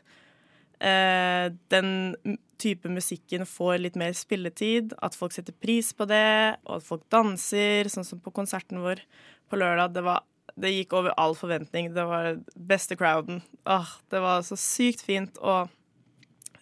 eh, 0.79 1.47
den 1.73 2.37
type 2.61 2.89
musikken 2.91 3.45
får 3.49 3.79
litt 3.81 3.97
mer 3.99 4.13
spilletid, 4.15 4.93
at 5.03 5.17
folk 5.17 5.33
setter 5.35 5.55
pris 5.57 5.91
på 5.97 6.07
det, 6.09 6.57
og 6.67 6.77
at 6.77 6.87
folk 6.87 7.03
danser, 7.13 7.89
sånn 7.91 8.07
som 8.07 8.21
på 8.23 8.33
konserten 8.35 8.83
vår 8.83 9.01
på 9.49 9.59
lørdag. 9.59 9.95
Det, 9.97 10.05
var, 10.05 10.23
det 10.55 10.73
gikk 10.75 10.95
over 10.97 11.15
all 11.21 11.35
forventning. 11.37 11.91
Det 11.95 12.05
var 12.07 12.37
beste 12.55 12.97
crowden. 12.99 13.41
Åh, 13.65 13.97
det 14.13 14.21
var 14.23 14.45
så 14.47 14.57
sykt 14.59 15.03
fint, 15.05 15.41
og 15.41 15.73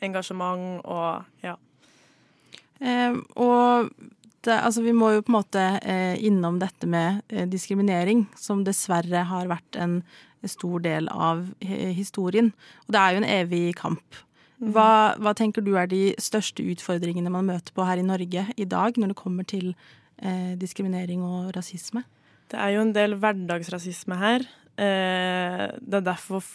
engasjement 0.03 0.81
og 0.83 1.43
ja. 1.43 1.55
Eh, 2.83 3.15
og 3.39 3.93
det, 4.43 4.59
altså, 4.59 4.83
vi 4.83 4.93
må 4.95 5.13
jo 5.13 5.23
på 5.23 5.31
en 5.31 5.39
måte 5.39 5.63
eh, 5.79 6.17
innom 6.25 6.59
dette 6.61 6.87
med 6.89 7.23
eh, 7.29 7.47
diskriminering, 7.49 8.25
som 8.39 8.65
dessverre 8.67 9.23
har 9.29 9.49
vært 9.51 9.79
en 9.79 10.01
stor 10.49 10.83
del 10.83 11.07
av 11.11 11.45
eh, 11.63 11.93
historien. 11.95 12.51
Og 12.87 12.95
det 12.95 13.01
er 13.01 13.13
jo 13.13 13.21
en 13.21 13.29
evig 13.39 13.65
kamp. 13.79 14.23
Hva, 14.63 15.15
hva 15.19 15.33
tenker 15.35 15.63
du 15.63 15.73
er 15.75 15.89
de 15.91 16.13
største 16.21 16.63
utfordringene 16.71 17.31
man 17.33 17.47
møter 17.49 17.75
på 17.75 17.83
her 17.87 17.99
i 17.99 18.05
Norge 18.05 18.45
i 18.55 18.67
dag 18.69 18.99
når 18.99 19.11
det 19.11 19.19
kommer 19.19 19.47
til 19.47 19.71
eh, 20.21 20.53
diskriminering 20.59 21.23
og 21.25 21.51
rasisme? 21.57 22.05
Det 22.51 22.59
er 22.61 22.75
jo 22.75 22.83
en 22.85 22.93
del 22.95 23.17
hverdagsrasisme 23.19 24.19
her. 24.19 24.45
Eh, 24.77 25.65
det 25.79 25.99
er 25.99 26.05
derfor 26.05 26.45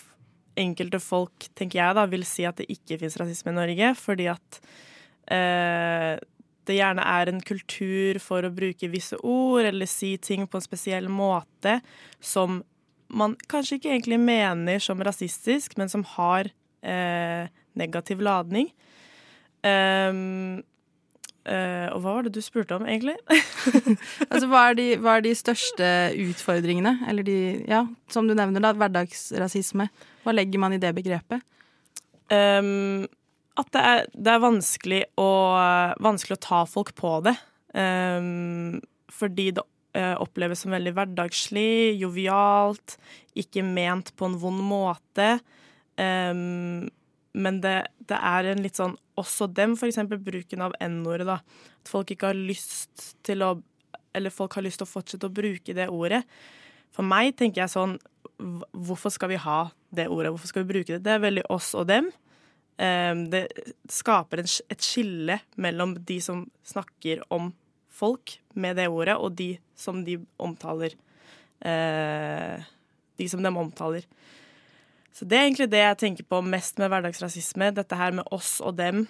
enkelte 0.58 1.00
folk, 1.02 1.50
tenker 1.58 1.82
jeg, 1.82 1.96
da, 1.98 2.06
vil 2.10 2.24
si 2.26 2.46
at 2.48 2.58
det 2.60 2.68
ikke 2.72 2.98
fins 3.02 3.18
rasisme 3.20 3.52
i 3.52 3.58
Norge. 3.58 3.92
Fordi 3.98 4.28
at 4.32 4.60
eh, 5.34 6.16
det 6.68 6.78
gjerne 6.78 7.04
er 7.04 7.30
en 7.30 7.40
kultur 7.44 8.20
for 8.22 8.44
å 8.44 8.52
bruke 8.54 8.90
visse 8.92 9.18
ord 9.24 9.68
eller 9.68 9.88
si 9.90 10.14
ting 10.22 10.46
på 10.46 10.60
en 10.60 10.64
spesiell 10.64 11.08
måte 11.12 11.78
som 12.20 12.62
man 13.08 13.36
kanskje 13.48 13.78
ikke 13.78 13.92
egentlig 13.94 14.18
mener 14.20 14.82
som 14.84 15.00
rasistisk, 15.00 15.78
men 15.80 15.88
som 15.88 16.04
har 16.16 16.50
eh, 16.84 17.48
negativ 17.78 18.20
ladning. 18.24 18.68
Um, 19.64 20.60
Uh, 21.48 21.88
og 21.94 22.02
hva 22.04 22.12
var 22.12 22.26
det 22.26 22.34
du 22.36 22.42
spurte 22.44 22.76
om, 22.76 22.84
egentlig? 22.84 23.14
Altså, 24.28 24.48
hva 24.50 24.66
er, 24.68 24.74
de, 24.76 24.86
hva 25.00 25.14
er 25.16 25.22
de 25.24 25.30
største 25.38 25.86
utfordringene? 26.26 26.92
Eller 27.08 27.24
de, 27.24 27.36
ja, 27.70 27.86
som 28.12 28.28
du 28.28 28.34
nevner, 28.36 28.60
da, 28.60 28.74
hverdagsrasisme. 28.76 29.86
Hva 30.26 30.34
legger 30.34 30.60
man 30.60 30.76
i 30.76 30.80
det 30.82 30.90
begrepet? 30.98 31.40
Um, 32.28 33.06
at 33.58 33.72
det 33.74 33.82
er, 33.82 34.04
det 34.14 34.34
er 34.34 34.44
vanskelig, 34.44 35.00
å, 35.18 35.30
vanskelig 36.04 36.38
å 36.38 36.44
ta 36.44 36.60
folk 36.68 36.94
på 36.98 37.18
det. 37.26 37.34
Um, 37.74 38.78
fordi 39.12 39.50
det 39.56 39.64
eh, 39.98 40.14
oppleves 40.20 40.62
som 40.64 40.74
veldig 40.74 40.94
hverdagslig, 40.96 41.98
jovialt, 42.00 42.96
ikke 43.38 43.64
ment 43.66 44.12
på 44.16 44.28
en 44.28 44.36
vond 44.40 44.62
måte. 44.64 45.38
Um, 45.98 46.86
men 47.38 47.58
det, 47.62 47.76
det 48.08 48.18
er 48.18 48.52
en 48.52 48.62
litt 48.62 48.78
sånn 48.78 48.94
Også 49.18 49.48
dem, 49.50 49.74
eksempel 49.74 50.20
bruken 50.22 50.62
av 50.64 50.76
n-ordet, 50.82 51.26
da. 51.28 51.40
At 51.82 51.90
folk 51.90 52.12
ikke 52.14 52.30
har 52.30 52.38
lyst 52.38 53.16
til 53.26 53.42
å 53.42 53.56
Eller 54.16 54.34
folk 54.34 54.54
har 54.56 54.64
lyst 54.64 54.80
til 54.80 54.86
å 54.86 54.90
fortsette 54.90 55.28
å 55.28 55.34
bruke 55.34 55.74
det 55.74 55.88
ordet. 55.90 56.22
For 56.94 57.06
meg 57.06 57.34
tenker 57.38 57.64
jeg 57.64 57.74
sånn 57.74 57.98
Hvorfor 58.38 59.12
skal 59.14 59.32
vi 59.34 59.42
ha 59.42 59.60
det 59.90 60.06
ordet? 60.06 60.30
Hvorfor 60.30 60.50
skal 60.52 60.64
vi 60.64 60.72
bruke 60.76 60.94
det? 60.94 61.02
Det 61.04 61.16
er 61.16 61.24
veldig 61.26 61.46
oss 61.50 61.72
og 61.78 61.88
dem. 61.90 62.12
Um, 62.78 63.24
det 63.32 63.48
skaper 63.90 64.44
et 64.44 64.84
skille 64.84 65.40
mellom 65.58 65.96
de 66.06 66.20
som 66.22 66.44
snakker 66.66 67.24
om 67.34 67.50
folk 67.90 68.36
med 68.54 68.78
det 68.78 68.86
ordet, 68.88 69.16
og 69.18 69.34
de 69.38 69.56
som 69.74 70.04
de 70.06 70.18
omtaler. 70.38 70.94
eh, 71.60 72.62
de 73.16 73.28
som 73.28 73.42
de 73.42 73.50
omtaler. 73.50 74.04
Så 75.12 75.26
det 75.26 75.38
er 75.38 75.48
egentlig 75.48 75.70
det 75.72 75.80
jeg 75.82 75.98
tenker 75.98 76.26
på 76.30 76.38
mest 76.46 76.78
med 76.78 76.92
hverdagsrasisme. 76.92 77.72
Dette 77.74 77.98
her 77.98 78.14
med 78.14 78.28
oss 78.30 78.60
og 78.62 78.76
dem 78.78 79.08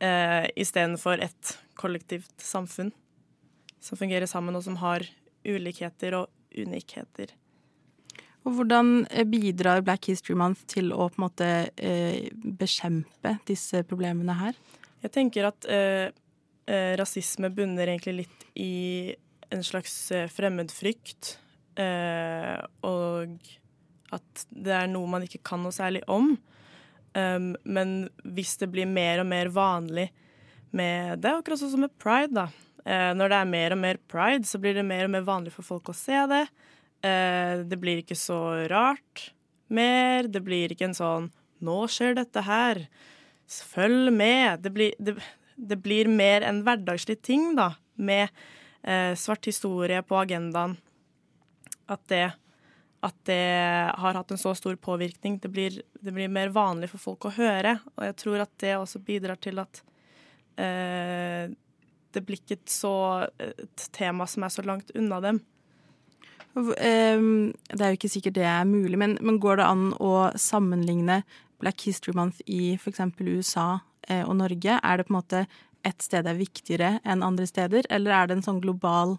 eh, 0.00 0.48
istedenfor 0.56 1.20
et 1.20 1.52
kollektivt 1.76 2.32
samfunn 2.40 2.94
som 3.80 4.00
fungerer 4.00 4.26
sammen, 4.26 4.56
og 4.56 4.64
som 4.64 4.78
har 4.80 5.04
ulikheter 5.44 6.16
og 6.22 6.30
unikheter. 6.56 7.34
Og 8.46 8.54
hvordan 8.54 9.06
eh, 9.10 9.26
bidrar 9.26 9.82
Black 9.86 10.08
History 10.10 10.36
Month 10.38 10.68
til 10.70 10.92
å 10.94 11.08
på 11.10 11.18
en 11.18 11.26
måte 11.26 11.50
eh, 11.76 12.28
bekjempe 12.32 13.36
disse 13.48 13.82
problemene 13.88 14.38
her? 14.38 14.58
Jeg 15.02 15.14
tenker 15.14 15.48
at 15.50 15.66
eh, 15.70 16.08
eh, 16.70 16.92
rasisme 16.98 17.50
bunner 17.54 17.90
egentlig 17.90 18.22
litt 18.22 18.46
i 18.54 19.14
en 19.54 19.62
slags 19.66 19.94
fremmedfrykt. 20.34 21.36
Eh, 21.78 22.56
og 22.86 23.36
at 24.14 24.46
det 24.50 24.74
er 24.74 24.90
noe 24.90 25.10
man 25.10 25.26
ikke 25.26 25.42
kan 25.46 25.62
noe 25.64 25.74
særlig 25.74 26.02
om. 26.10 26.34
Um, 27.16 27.54
men 27.64 27.96
hvis 28.36 28.58
det 28.60 28.68
blir 28.72 28.88
mer 28.88 29.22
og 29.22 29.28
mer 29.30 29.48
vanlig 29.48 30.10
med 30.76 31.22
Det 31.22 31.30
er 31.30 31.38
akkurat 31.38 31.60
sånn 31.62 31.70
som 31.72 31.84
med 31.86 31.94
pride, 31.96 32.34
da. 32.36 32.50
Eh, 32.84 33.12
når 33.16 33.30
det 33.32 33.36
er 33.38 33.48
mer 33.48 33.72
og 33.72 33.78
mer 33.80 33.98
pride, 34.10 34.44
så 34.44 34.58
blir 34.60 34.74
det 34.76 34.84
mer 34.84 35.06
og 35.06 35.12
mer 35.14 35.24
vanlig 35.24 35.54
for 35.54 35.64
folk 35.64 35.88
å 35.88 35.94
se 35.96 36.18
det. 36.28 36.42
Eh, 37.04 37.64
det 37.66 37.78
blir 37.80 38.02
ikke 38.02 38.18
så 38.18 38.68
rart 38.70 39.30
mer. 39.68 40.28
Det 40.28 40.42
blir 40.44 40.72
ikke 40.72 40.90
en 40.90 40.96
sånn 40.96 41.30
'Nå 41.60 41.88
skjer 41.88 42.16
dette 42.16 42.42
her. 42.44 42.86
Følg 43.48 44.12
med.' 44.12 44.62
Det 44.62 44.72
blir, 44.72 44.94
det, 44.98 45.16
det 45.56 45.76
blir 45.82 46.08
mer 46.08 46.42
en 46.42 46.62
hverdagslig 46.62 47.22
ting, 47.22 47.54
da, 47.56 47.74
med 47.96 48.28
eh, 48.82 49.14
svart 49.14 49.46
historie 49.46 50.02
på 50.02 50.18
agendaen. 50.20 50.76
At 51.88 52.02
det, 52.08 52.34
at 53.00 53.16
det 53.24 53.92
har 53.96 54.14
hatt 54.14 54.30
en 54.30 54.38
så 54.38 54.54
stor 54.54 54.76
påvirkning. 54.76 55.38
Det 55.38 55.48
blir, 55.48 55.82
det 56.00 56.12
blir, 56.12 56.28
mer 56.28 56.48
vanlig 56.48 56.90
for 56.90 56.98
folk 56.98 57.24
å 57.24 57.36
høre. 57.36 57.78
Og 57.96 58.04
jeg 58.04 58.16
tror 58.16 58.40
at 58.44 58.52
det 58.58 58.76
også 58.76 58.98
bidrar 58.98 59.40
til 59.40 59.62
at 59.62 59.82
eh, 60.58 61.52
det 62.12 62.24
blir 62.24 62.40
ikke 62.40 62.58
så, 62.70 63.28
et 63.38 63.88
tema 63.92 64.26
som 64.26 64.44
er 64.44 64.52
så 64.52 64.64
langt 64.66 64.90
unna 64.96 65.20
dem. 65.20 65.40
Ehm, 66.56 67.52
det 67.68 67.80
er 67.80 67.92
jo 67.92 67.98
ikke 67.98 68.12
sikkert 68.12 68.38
det 68.38 68.46
er 68.48 68.68
mulig, 68.68 68.98
men, 69.00 69.16
men 69.20 69.40
går 69.42 69.60
det 69.60 69.68
an 69.68 69.86
å 70.00 70.12
sammenligne 70.40 71.22
Black 71.60 71.86
History 71.88 72.16
Month 72.16 72.42
i 72.46 72.74
f.eks. 72.76 73.02
USA 73.20 73.80
eh, 74.08 74.24
og 74.24 74.36
Norge? 74.40 74.78
Er 74.80 74.96
det 74.96 75.08
på 75.08 75.14
en 75.14 75.20
måte 75.20 75.46
ett 75.86 76.02
sted 76.02 76.26
er 76.26 76.38
viktigere 76.38 76.96
enn 77.06 77.24
andre 77.24 77.46
steder, 77.48 77.88
eller 77.92 78.16
er 78.16 78.28
det 78.28 78.38
en 78.38 78.46
sånn 78.46 78.62
global 78.64 79.16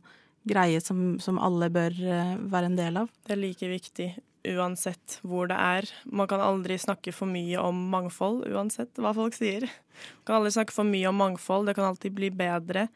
greie 0.48 0.80
som, 0.84 1.18
som 1.24 1.40
alle 1.44 1.70
bør 1.74 1.96
eh, 1.96 2.34
være 2.50 2.72
en 2.72 2.80
del 2.80 3.04
av? 3.04 3.12
Det 3.28 3.36
er 3.36 3.44
like 3.44 3.70
viktig 3.72 4.10
uansett 4.48 5.18
hvor 5.28 5.50
det 5.52 5.58
er. 5.60 5.88
Man 6.06 6.30
kan 6.30 6.44
aldri 6.44 6.78
snakke 6.80 7.12
for 7.16 7.30
mye 7.30 7.60
om 7.62 7.88
mangfold, 7.92 8.46
uansett 8.48 9.00
hva 9.02 9.14
folk 9.18 9.36
sier. 9.36 9.68
Man 9.68 10.28
kan 10.28 10.40
aldri 10.40 10.54
snakke 10.56 10.76
for 10.76 10.88
mye 10.88 11.10
om 11.10 11.20
mangfold, 11.20 11.68
det 11.68 11.78
kan 11.78 11.90
alltid 11.90 12.16
bli 12.18 12.32
bedre. 12.32 12.88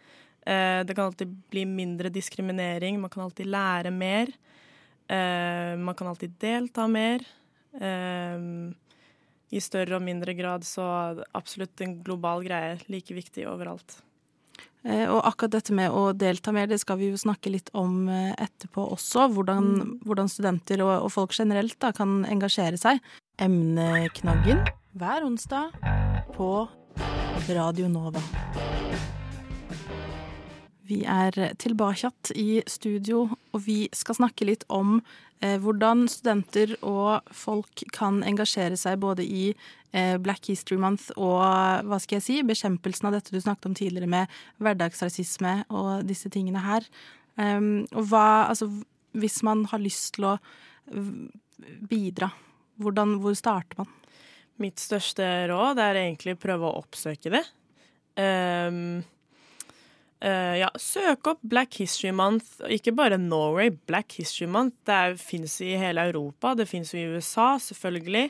Eh, 0.46 0.82
det 0.86 0.96
kan 0.96 1.06
alltid 1.06 1.34
bli 1.52 1.66
mindre 1.70 2.10
diskriminering, 2.10 3.02
man 3.02 3.10
kan 3.10 3.24
alltid 3.24 3.50
lære 3.52 3.92
mer. 3.92 4.32
Eh, 5.12 5.78
man 5.78 5.96
kan 5.96 6.08
alltid 6.08 6.30
delta 6.40 6.88
mer. 6.88 7.22
Eh, 7.80 8.40
I 9.52 9.60
større 9.60 9.98
og 9.98 10.06
mindre 10.06 10.34
grad, 10.34 10.64
så 10.64 10.86
absolutt 11.36 11.82
en 11.84 11.98
global 12.04 12.46
greie 12.46 12.78
like 12.88 13.14
viktig 13.14 13.44
overalt. 13.52 14.00
Eh, 14.88 15.06
og 15.12 15.20
akkurat 15.28 15.58
dette 15.58 15.76
med 15.76 15.92
å 15.92 16.10
delta 16.16 16.54
mer, 16.56 16.70
det 16.72 16.80
skal 16.82 16.98
vi 17.02 17.12
jo 17.12 17.20
snakke 17.20 17.52
litt 17.52 17.70
om 17.78 18.08
etterpå 18.10 18.88
også. 18.96 19.28
Hvordan, 19.36 19.72
mm. 19.76 19.96
hvordan 20.08 20.32
studenter 20.32 20.86
og, 20.88 20.94
og, 20.96 21.12
folk 21.14 21.36
generelt 21.38 21.78
da, 21.84 21.92
kan 21.96 22.22
engasjere 22.26 22.80
seg. 22.80 23.04
Emneknaggen 23.42 24.64
hver 24.96 25.28
onsdag 25.28 25.76
på 26.38 26.54
Radio 27.52 27.92
Nova. 27.92 28.24
Vi 30.92 31.04
er 31.08 31.54
tilbake 31.62 32.10
i 32.36 32.62
studio, 32.68 33.30
og 33.54 33.62
vi 33.64 33.86
skal 33.96 34.18
snakke 34.18 34.48
litt 34.50 34.66
om 34.68 34.98
eh, 35.40 35.56
hvordan 35.62 36.04
studenter 36.12 36.74
og 36.82 37.30
folk 37.32 37.86
kan 37.96 38.20
engasjere 38.28 38.76
seg 38.80 39.00
både 39.00 39.24
i 39.24 39.46
eh, 39.96 40.18
Black 40.20 40.50
History 40.52 40.80
Month 40.82 41.14
og 41.16 41.40
hva 41.88 42.00
skal 42.02 42.20
jeg 42.20 42.26
si, 42.26 42.40
bekjempelsen 42.48 43.08
av 43.08 43.16
dette 43.16 43.32
du 43.32 43.40
snakket 43.40 43.70
om 43.70 43.78
tidligere 43.78 44.12
med 44.12 44.42
hverdagsrasisme 44.60 45.62
og 45.70 46.04
disse 46.10 46.32
tingene 46.34 46.64
her. 46.66 46.88
Um, 47.40 47.88
og 47.96 48.10
hva 48.12 48.26
Altså, 48.52 48.68
hvis 49.16 49.40
man 49.48 49.64
har 49.72 49.80
lyst 49.80 50.18
til 50.18 50.28
å 50.28 50.36
bidra, 51.88 52.32
hvordan, 52.82 53.16
hvor 53.24 53.36
starter 53.38 53.80
man? 53.80 53.90
Mitt 54.60 54.82
største 54.84 55.48
råd 55.50 55.80
er 55.80 56.04
egentlig 56.04 56.36
å 56.36 56.42
prøve 56.42 56.68
å 56.68 56.84
oppsøke 56.84 57.32
det. 57.32 57.46
Um, 58.20 59.00
Uh, 60.22 60.58
ja, 60.60 60.70
søk 60.78 61.32
opp 61.32 61.42
Black 61.42 61.80
History 61.82 62.12
Month. 62.14 62.60
Ikke 62.70 62.94
bare 62.94 63.18
Norway, 63.18 63.72
Black 63.90 64.20
History 64.20 64.48
Month. 64.50 64.78
Det 64.86 65.18
fins 65.22 65.58
i 65.66 65.74
hele 65.82 66.04
Europa, 66.12 66.54
det 66.58 66.68
fins 66.70 66.94
i 66.94 67.08
USA, 67.10 67.56
selvfølgelig. 67.62 68.30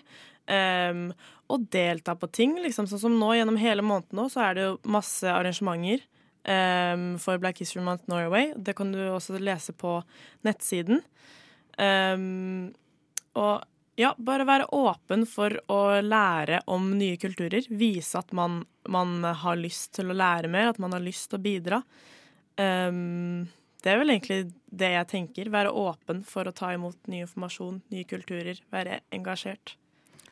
Um, 0.52 1.10
og 1.52 1.68
delta 1.72 2.16
på 2.16 2.30
ting. 2.32 2.56
liksom 2.64 2.88
Sånn 2.88 3.04
som 3.04 3.18
nå, 3.20 3.34
gjennom 3.36 3.60
hele 3.60 3.84
måneden 3.86 4.22
nå, 4.22 4.30
så 4.32 4.46
er 4.48 4.56
det 4.56 4.66
jo 4.70 4.78
masse 4.92 5.28
arrangementer 5.28 6.06
um, 6.48 7.18
for 7.20 7.42
Black 7.44 7.60
History 7.60 7.84
Month 7.84 8.08
Norway. 8.12 8.54
Det 8.56 8.76
kan 8.78 8.94
du 8.96 9.02
også 9.10 9.40
lese 9.40 9.76
på 9.76 10.00
nettsiden. 10.48 11.04
Um, 11.76 12.72
og 13.36 13.68
ja, 14.02 14.12
bare 14.18 14.48
være 14.50 14.70
åpen 14.76 15.26
for 15.30 15.54
å 15.72 15.82
lære 16.02 16.64
om 16.72 16.90
nye 16.98 17.20
kulturer. 17.22 17.68
Vise 17.70 18.20
at 18.20 18.34
man, 18.36 18.62
man 18.90 19.20
har 19.24 19.60
lyst 19.60 19.94
til 19.98 20.12
å 20.12 20.18
lære 20.18 20.52
mer, 20.52 20.72
at 20.72 20.82
man 20.82 20.96
har 20.96 21.04
lyst 21.04 21.30
til 21.30 21.40
å 21.40 21.44
bidra. 21.46 21.82
Um, 22.58 23.50
det 23.82 23.94
er 23.94 24.02
vel 24.02 24.14
egentlig 24.14 24.40
det 24.70 24.92
jeg 24.96 25.10
tenker. 25.12 25.52
Være 25.54 25.74
åpen 25.74 26.24
for 26.28 26.48
å 26.48 26.56
ta 26.56 26.72
imot 26.76 26.98
ny 27.12 27.24
informasjon, 27.26 27.82
nye 27.94 28.10
kulturer. 28.10 28.62
Være 28.74 29.02
engasjert. 29.14 29.76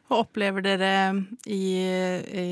Og 0.10 0.23
opplever 0.23 0.65
dere 0.65 0.93
i, 1.45 1.62
i 1.77 2.49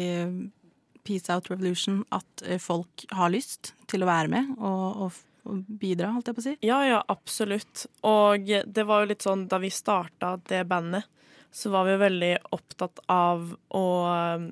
Peace 1.07 1.33
Out 1.33 1.49
Revolution 1.49 2.03
at 2.13 2.45
folk 2.61 3.07
har 3.15 3.33
lyst 3.33 3.73
til 3.89 4.05
å 4.05 4.09
være 4.09 4.29
med 4.33 4.53
og, 4.57 5.07
og 5.07 5.23
bidra, 5.67 6.11
holdt 6.15 6.31
jeg 6.31 6.37
på 6.37 6.43
å 6.43 6.45
si? 6.45 6.55
Ja, 6.65 6.79
ja, 6.87 6.99
absolutt. 7.11 7.85
Og 8.07 8.47
det 8.47 8.85
var 8.87 9.03
jo 9.03 9.11
litt 9.11 9.25
sånn 9.25 9.47
da 9.51 9.59
vi 9.63 9.71
starta 9.73 10.35
det 10.49 10.63
bandet, 10.69 11.07
så 11.51 11.71
var 11.73 11.87
vi 11.87 11.95
veldig 12.01 12.33
opptatt 12.55 12.99
av 13.11 13.49
å 13.73 13.87
uh, 14.07 14.45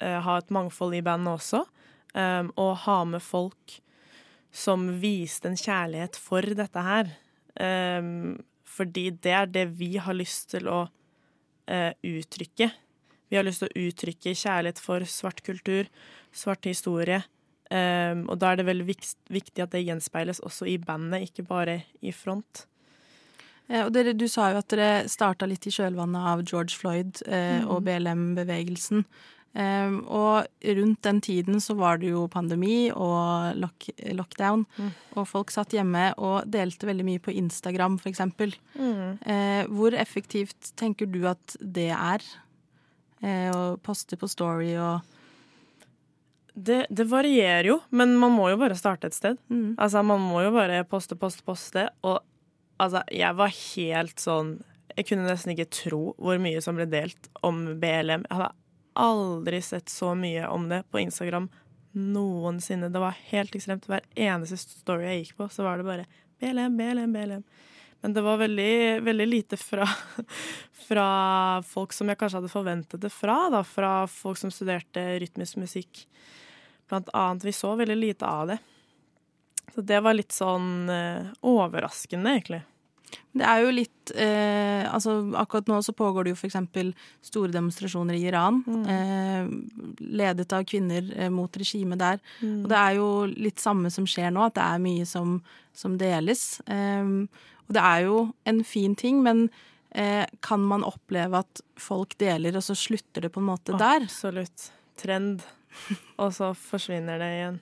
ha 0.00 0.36
et 0.38 0.52
mangfold 0.54 0.98
i 0.98 1.04
bandet 1.04 1.40
også. 1.40 1.64
Um, 2.16 2.52
og 2.56 2.76
ha 2.86 3.00
med 3.08 3.24
folk 3.24 3.78
som 4.56 4.88
viste 5.02 5.50
en 5.50 5.58
kjærlighet 5.58 6.16
for 6.20 6.44
dette 6.56 6.84
her. 6.86 7.10
Um, 7.60 8.38
fordi 8.76 9.10
det 9.24 9.34
er 9.36 9.48
det 9.52 9.66
vi 9.80 9.96
har 10.00 10.16
lyst 10.16 10.52
til 10.54 10.68
å 10.72 10.84
uh, 10.86 11.92
uttrykke. 12.00 12.70
Vi 13.26 13.38
har 13.38 13.46
lyst 13.46 13.64
til 13.64 13.72
å 13.72 13.86
uttrykke 13.88 14.36
kjærlighet 14.38 14.80
for 14.80 15.04
svart 15.10 15.42
kultur, 15.46 15.88
svart 16.32 16.68
historie, 16.68 17.24
Um, 17.66 18.26
og 18.30 18.38
da 18.38 18.52
er 18.52 18.60
det 18.60 18.68
veldig 18.68 18.86
viktig 18.86 19.62
at 19.64 19.72
det 19.74 19.82
gjenspeiles 19.82 20.42
også 20.46 20.68
i 20.70 20.76
bandet, 20.78 21.26
ikke 21.26 21.46
bare 21.48 21.80
i 21.98 22.12
front. 22.14 22.66
Ja, 23.66 23.86
og 23.88 23.94
dere, 23.96 24.14
Du 24.14 24.28
sa 24.30 24.52
jo 24.52 24.60
at 24.60 24.70
dere 24.70 25.08
starta 25.10 25.48
litt 25.50 25.66
i 25.66 25.72
kjølvannet 25.74 26.28
av 26.32 26.44
George 26.46 26.76
Floyd 26.78 27.24
eh, 27.26 27.64
mm. 27.64 27.72
og 27.72 27.82
BLM-bevegelsen. 27.88 29.02
Um, 29.56 30.02
og 30.12 30.44
rundt 30.76 31.00
den 31.06 31.18
tiden 31.24 31.62
så 31.64 31.72
var 31.78 31.96
det 31.98 32.10
jo 32.10 32.26
pandemi 32.28 32.90
og 32.92 33.56
lock, 33.56 33.88
lockdown. 34.12 34.66
Mm. 34.76 34.90
Og 35.16 35.28
folk 35.30 35.50
satt 35.54 35.72
hjemme 35.74 36.10
og 36.20 36.44
delte 36.52 36.86
veldig 36.86 37.06
mye 37.08 37.22
på 37.24 37.34
Instagram, 37.34 37.96
f.eks. 37.98 38.22
Mm. 38.76 39.16
Eh, 39.24 39.62
hvor 39.72 39.96
effektivt 39.96 40.74
tenker 40.76 41.08
du 41.08 41.24
at 41.30 41.56
det 41.58 41.88
er? 41.96 42.22
Eh, 43.24 43.48
å 43.48 43.78
poste 43.80 44.18
på 44.20 44.28
Story 44.28 44.74
og 44.76 45.15
det, 46.56 46.86
det, 46.88 47.04
varierer 47.04 47.68
jo, 47.68 47.80
men 47.92 48.14
man 48.16 48.32
må 48.32 48.48
jo 48.48 48.56
bare 48.60 48.76
starte 48.78 49.10
et 49.10 49.16
sted. 49.16 49.36
Mm. 49.52 49.74
Altså, 49.76 50.00
man 50.06 50.22
må 50.24 50.40
jo 50.40 50.54
bare 50.54 50.80
poste, 50.88 51.18
poste, 51.20 51.44
poste. 51.44 51.84
Og 52.00 52.16
altså, 52.80 53.02
jeg 53.12 53.36
var 53.36 53.52
helt 53.52 54.22
sånn 54.22 54.56
Jeg 54.96 55.10
kunne 55.10 55.26
nesten 55.26 55.52
ikke 55.52 55.68
tro 55.68 56.00
hvor 56.16 56.40
mye 56.40 56.62
som 56.64 56.78
ble 56.78 56.86
delt 56.88 57.28
om 57.44 57.60
BLM. 57.76 58.24
Jeg 58.24 58.38
hadde 58.38 58.54
aldri 58.96 59.60
sett 59.60 59.92
så 59.92 60.14
mye 60.16 60.46
om 60.48 60.70
det 60.70 60.80
på 60.88 61.02
Instagram 61.02 61.50
noensinne. 61.96 62.88
Det 62.88 63.02
var 63.02 63.18
helt 63.28 63.52
ekstremt. 63.56 63.84
Hver 63.90 64.06
eneste 64.16 64.56
story 64.56 65.10
jeg 65.10 65.20
gikk 65.20 65.36
på, 65.42 65.50
så 65.52 65.66
var 65.66 65.76
det 65.76 65.88
bare 65.88 66.06
BLM, 66.40 66.78
BLM, 66.80 67.12
BLM. 67.12 67.44
Men 68.00 68.16
det 68.16 68.24
var 68.24 68.40
veldig, 68.40 69.02
veldig 69.04 69.26
lite 69.28 69.60
fra, 69.60 69.84
fra, 70.88 71.06
folk 71.68 71.92
som 71.92 72.08
jeg 72.08 72.20
kanskje 72.20 72.40
hadde 72.40 72.52
forventet 72.52 73.04
det 73.04 73.12
fra. 73.12 73.38
Da, 73.52 73.60
fra 73.68 73.92
folk 74.08 74.40
som 74.40 74.52
studerte 74.54 75.04
rytmisk 75.20 75.60
musikk 75.60 76.06
blant 76.88 77.10
annet. 77.12 77.44
Vi 77.46 77.52
så 77.56 77.74
veldig 77.78 77.96
lite 77.96 78.26
av 78.26 78.52
det. 78.52 78.58
Så 79.74 79.82
det 79.84 80.00
var 80.00 80.16
litt 80.16 80.32
sånn 80.32 80.88
eh, 80.88 81.34
overraskende, 81.44 82.32
egentlig. 82.38 82.62
Det 83.36 83.44
er 83.46 83.60
jo 83.62 83.72
litt 83.74 84.10
eh, 84.18 84.82
Altså 84.88 85.12
akkurat 85.38 85.68
nå 85.70 85.76
så 85.84 85.92
pågår 85.96 86.26
det 86.26 86.32
jo 86.32 86.38
f.eks. 86.40 86.56
store 87.28 87.52
demonstrasjoner 87.54 88.16
i 88.16 88.24
Iran. 88.30 88.62
Mm. 88.66 88.86
Eh, 88.94 90.00
ledet 90.22 90.54
av 90.56 90.64
kvinner 90.68 91.10
eh, 91.14 91.30
mot 91.32 91.60
regimet 91.60 92.00
der. 92.00 92.22
Mm. 92.40 92.64
Og 92.64 92.70
det 92.72 92.80
er 92.80 92.96
jo 92.98 93.10
litt 93.30 93.62
samme 93.62 93.92
som 93.94 94.08
skjer 94.08 94.32
nå, 94.34 94.48
at 94.48 94.56
det 94.58 94.64
er 94.64 94.82
mye 94.82 95.06
som, 95.08 95.36
som 95.76 95.98
deles. 96.00 96.48
Eh, 96.66 97.12
og 97.66 97.76
det 97.76 97.82
er 97.82 98.06
jo 98.06 98.20
en 98.46 98.62
fin 98.66 98.94
ting, 98.98 99.20
men 99.26 99.48
eh, 99.90 100.24
kan 100.40 100.62
man 100.62 100.86
oppleve 100.86 101.42
at 101.44 101.62
folk 101.80 102.16
deler, 102.22 102.56
og 102.56 102.64
så 102.64 102.78
slutter 102.78 103.26
det 103.26 103.34
på 103.34 103.42
en 103.42 103.50
måte 103.50 103.76
der? 103.76 104.06
Absolutt. 104.06 104.70
Trend. 105.00 105.44
og 106.22 106.32
så 106.34 106.52
forsvinner 106.56 107.20
det 107.22 107.30
igjen. 107.36 107.60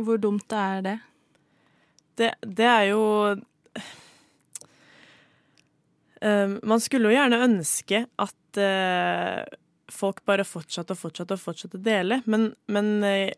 Hvor 0.00 0.20
dumt 0.22 0.52
er 0.54 0.82
det? 0.86 0.98
Det, 2.20 2.30
det 2.44 2.66
er 2.68 2.84
jo 2.90 3.02
um, 6.20 6.58
Man 6.62 6.82
skulle 6.82 7.08
jo 7.08 7.16
gjerne 7.16 7.44
ønske 7.46 8.04
at 8.20 8.60
uh, 8.60 9.42
folk 9.90 10.24
bare 10.28 10.46
fortsatte 10.46 10.94
og 10.94 11.00
fortsatte 11.00 11.36
og 11.36 11.42
fortsatte 11.42 11.80
å 11.80 11.84
dele, 11.84 12.20
men, 12.30 12.50
men 12.70 12.92
uh, 13.02 13.30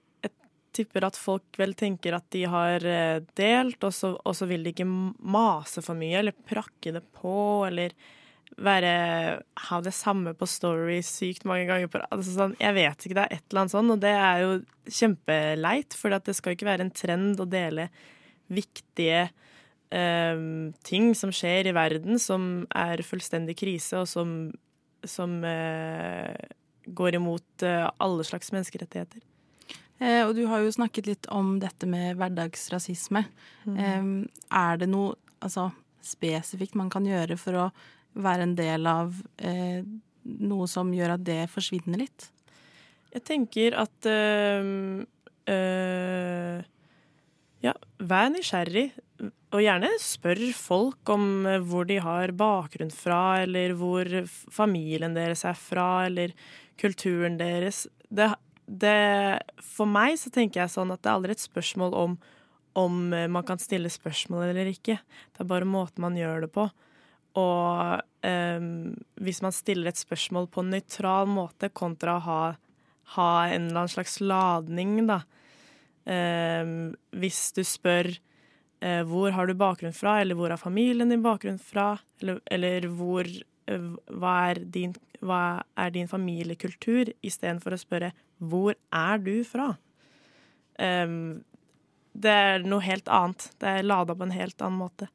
tipper 0.73 1.07
at 1.07 1.19
folk 1.21 1.59
vel 1.61 1.75
tenker 1.79 2.17
at 2.17 2.27
de 2.35 2.43
har 2.49 2.85
uh, 2.85 3.21
delt, 3.39 3.81
og 3.85 3.95
så, 3.95 4.15
og 4.17 4.37
så 4.37 4.49
vil 4.51 4.65
de 4.65 4.75
ikke 4.75 4.89
mase 4.89 5.85
for 5.85 5.99
mye 5.99 6.19
eller 6.21 6.37
prakke 6.49 6.95
det 6.97 7.05
på, 7.21 7.37
eller 7.69 7.95
være, 8.61 8.95
ha 9.69 9.79
det 9.85 9.95
samme 9.97 10.35
på 10.37 10.49
Story 10.51 10.99
sykt 11.07 11.47
mange 11.49 11.65
ganger 11.71 11.89
på 11.91 12.03
altså 12.13 12.35
sånn, 12.35 12.57
Jeg 12.61 12.77
vet 12.77 13.07
ikke, 13.07 13.17
det 13.17 13.25
er 13.25 13.39
et 13.39 13.47
eller 13.49 13.63
annet 13.63 13.75
sånn, 13.75 13.93
og 13.95 14.03
det 14.03 14.13
er 14.17 14.43
jo 14.43 14.51
kjempeleit, 15.01 15.97
for 15.97 16.17
det 16.17 16.37
skal 16.37 16.57
ikke 16.57 16.69
være 16.69 16.87
en 16.87 16.95
trend 16.95 17.41
å 17.41 17.49
dele 17.49 17.89
viktige 18.53 19.23
eh, 19.95 20.43
ting 20.85 21.13
som 21.19 21.33
skjer 21.35 21.71
i 21.71 21.77
verden, 21.77 22.21
som 22.21 22.67
er 22.77 23.05
fullstendig 23.07 23.57
krise, 23.63 24.03
og 24.03 24.11
som, 24.11 24.51
som 25.09 25.39
eh, 25.49 26.37
går 26.87 27.19
imot 27.21 27.67
eh, 27.67 27.89
alle 28.03 28.27
slags 28.29 28.53
menneskerettigheter. 28.53 29.23
Eh, 30.03 30.21
og 30.27 30.35
du 30.37 30.45
har 30.51 30.65
jo 30.65 30.75
snakket 30.75 31.09
litt 31.09 31.31
om 31.33 31.57
dette 31.63 31.89
med 31.89 32.19
hverdagsrasisme. 32.21 33.25
Mm. 33.65 34.27
er 34.51 34.79
det 34.81 34.89
noe 34.91 35.15
altså, 35.39 35.71
spesifikt 36.03 36.75
man 36.75 36.91
kan 36.91 37.07
gjøre 37.07 37.37
for 37.39 37.59
å 37.59 37.67
være 38.15 38.47
en 38.47 38.57
del 38.59 38.89
av 38.89 39.15
eh, 39.43 39.81
noe 40.23 40.69
som 40.71 40.93
gjør 40.95 41.17
at 41.17 41.25
det 41.27 41.41
forsvinner 41.53 42.05
litt? 42.05 42.29
Jeg 43.13 43.25
tenker 43.29 43.77
at 43.83 44.09
øh, 44.09 45.05
øh, 45.53 46.69
Ja, 47.63 47.77
vær 48.03 48.31
nysgjerrig. 48.33 48.89
Og 49.53 49.61
gjerne 49.63 49.91
spør 50.03 50.41
folk 50.57 51.11
om 51.13 51.45
hvor 51.69 51.87
de 51.87 52.01
har 52.03 52.33
bakgrunn 52.35 52.91
fra, 52.91 53.45
eller 53.45 53.77
hvor 53.79 54.09
familien 54.51 55.15
deres 55.15 55.45
er 55.47 55.55
fra, 55.55 56.09
eller 56.09 56.33
kulturen 56.81 57.37
deres. 57.39 57.85
Det, 58.11 58.33
det, 58.67 58.97
for 59.63 59.87
meg 59.87 60.17
så 60.19 60.33
tenker 60.35 60.65
jeg 60.65 60.75
sånn 60.75 60.91
at 60.91 61.05
det 61.05 61.13
er 61.13 61.21
aldri 61.21 61.37
et 61.37 61.45
spørsmål 61.45 61.99
om 62.05 62.17
om 62.73 63.11
man 63.13 63.45
kan 63.45 63.61
stille 63.61 63.91
spørsmål 63.93 64.47
eller 64.47 64.71
ikke. 64.71 64.95
Det 64.97 65.43
er 65.45 65.49
bare 65.49 65.69
måten 65.69 66.01
man 66.07 66.17
gjør 66.17 66.47
det 66.47 66.55
på. 66.55 66.71
Og 67.39 68.03
um, 68.27 68.67
hvis 69.25 69.41
man 69.45 69.55
stiller 69.57 69.89
et 69.91 70.01
spørsmål 70.01 70.49
på 70.53 70.63
en 70.63 70.75
nøytral 70.75 71.31
måte 71.31 71.71
kontra 71.73 72.19
å 72.19 72.25
ha, 72.27 72.41
ha, 73.17 73.29
en 73.47 73.71
eller 73.71 73.85
annen 73.85 73.95
slags 73.95 74.19
ladning, 74.21 74.99
da. 75.09 75.23
Um, 76.03 76.93
hvis 77.15 77.53
du 77.57 77.63
spør 77.65 78.11
uh, 78.13 79.03
hvor 79.09 79.33
har 79.37 79.49
du 79.49 79.55
bakgrunn 79.57 79.97
fra, 79.97 80.19
eller 80.21 80.37
hvor 80.37 80.53
har 80.53 80.61
familien 80.61 81.13
din 81.13 81.25
bakgrunn 81.25 81.61
fra, 81.63 81.95
eller, 82.21 82.43
eller 82.53 82.89
hvor 82.99 83.29
uh, 83.29 83.89
hva, 84.11 84.35
er 84.51 84.61
din, 84.75 84.93
hva 85.25 85.63
er 85.79 85.95
din 85.95 86.11
familiekultur, 86.11 87.15
istedenfor 87.25 87.77
å 87.77 87.81
spørre 87.81 88.13
hvor 88.43 88.77
er 88.91 89.23
du 89.23 89.39
fra? 89.47 89.71
Um, 90.77 91.41
det 92.13 92.33
er 92.45 92.65
noe 92.69 92.85
helt 92.85 93.09
annet. 93.09 93.49
Det 93.57 93.69
er 93.71 93.87
lada 93.87 94.13
på 94.13 94.27
en 94.27 94.35
helt 94.35 94.61
annen 94.61 94.81
måte. 94.83 95.09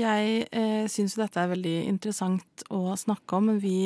Jeg 0.00 0.46
eh, 0.56 0.86
syns 0.88 1.16
dette 1.18 1.42
er 1.42 1.50
veldig 1.50 1.76
interessant 1.90 2.64
å 2.72 2.96
snakke 2.98 3.36
om, 3.36 3.50
men 3.50 3.60
vi 3.62 3.76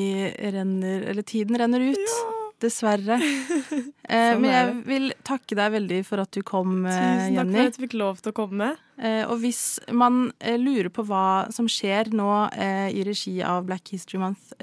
renner 0.54 1.08
Eller 1.10 1.26
tiden 1.26 1.58
renner 1.58 1.90
ut. 1.90 2.00
Ja. 2.06 2.33
Dessverre. 2.62 3.18
eh, 3.20 4.30
sånn 4.34 4.42
men 4.42 4.50
jeg 4.50 4.74
vil 4.86 5.12
takke 5.26 5.58
deg 5.58 5.74
veldig 5.74 6.00
for 6.06 6.22
at 6.22 6.32
du 6.34 6.42
kom, 6.46 6.82
Jenny. 6.86 7.34
Tusen 7.34 7.36
takk 7.36 7.54
for 7.54 7.72
at 7.72 7.78
du 7.78 7.84
fikk 7.86 7.96
lov 8.00 8.22
til 8.22 8.34
å 8.34 8.36
komme. 8.36 8.74
Eh, 8.94 9.24
og 9.26 9.40
hvis 9.42 9.80
man 9.90 10.28
eh, 10.38 10.54
lurer 10.60 10.90
på 10.94 11.02
hva 11.08 11.50
som 11.54 11.66
skjer 11.70 12.12
nå 12.14 12.28
eh, 12.54 12.94
i 12.94 13.02
regi 13.06 13.40
av 13.42 13.64
Black 13.66 13.90
History 13.90 14.20
Month 14.22 14.54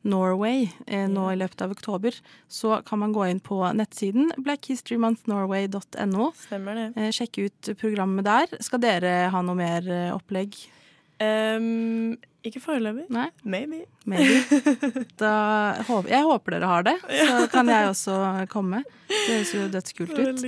Norway 0.00 0.64
nå 1.12 1.24
i 1.28 1.36
løpet 1.36 1.60
av 1.60 1.74
oktober, 1.74 2.16
så 2.48 2.78
kan 2.86 3.02
man 3.02 3.12
gå 3.12 3.26
inn 3.28 3.42
på 3.44 3.58
nettsiden 3.76 4.30
blackhistorymonthnorway.no. 4.40 6.30
Stemmer 6.46 6.78
det. 6.80 7.10
Sjekke 7.12 7.50
ut 7.50 7.72
programmet 7.80 8.24
der. 8.24 8.56
Skal 8.64 8.80
dere 8.80 9.12
ha 9.34 9.42
noe 9.44 9.58
mer 9.58 9.90
opplegg? 10.14 10.56
Um, 11.20 12.16
ikke 12.46 12.62
foreløpig. 12.62 13.06
Nei? 13.12 13.28
Maybe. 13.44 13.84
Maybe. 14.08 14.60
Da, 15.20 15.32
jeg 16.08 16.22
håper 16.24 16.56
dere 16.56 16.68
har 16.70 16.86
det, 16.86 16.96
så 17.04 17.42
kan 17.52 17.68
jeg 17.68 17.90
også 17.90 18.20
komme. 18.52 18.84
Det 19.10 19.34
høres 19.34 19.52
jo 19.54 19.66
dødskult 19.72 20.14
ut. 20.16 20.46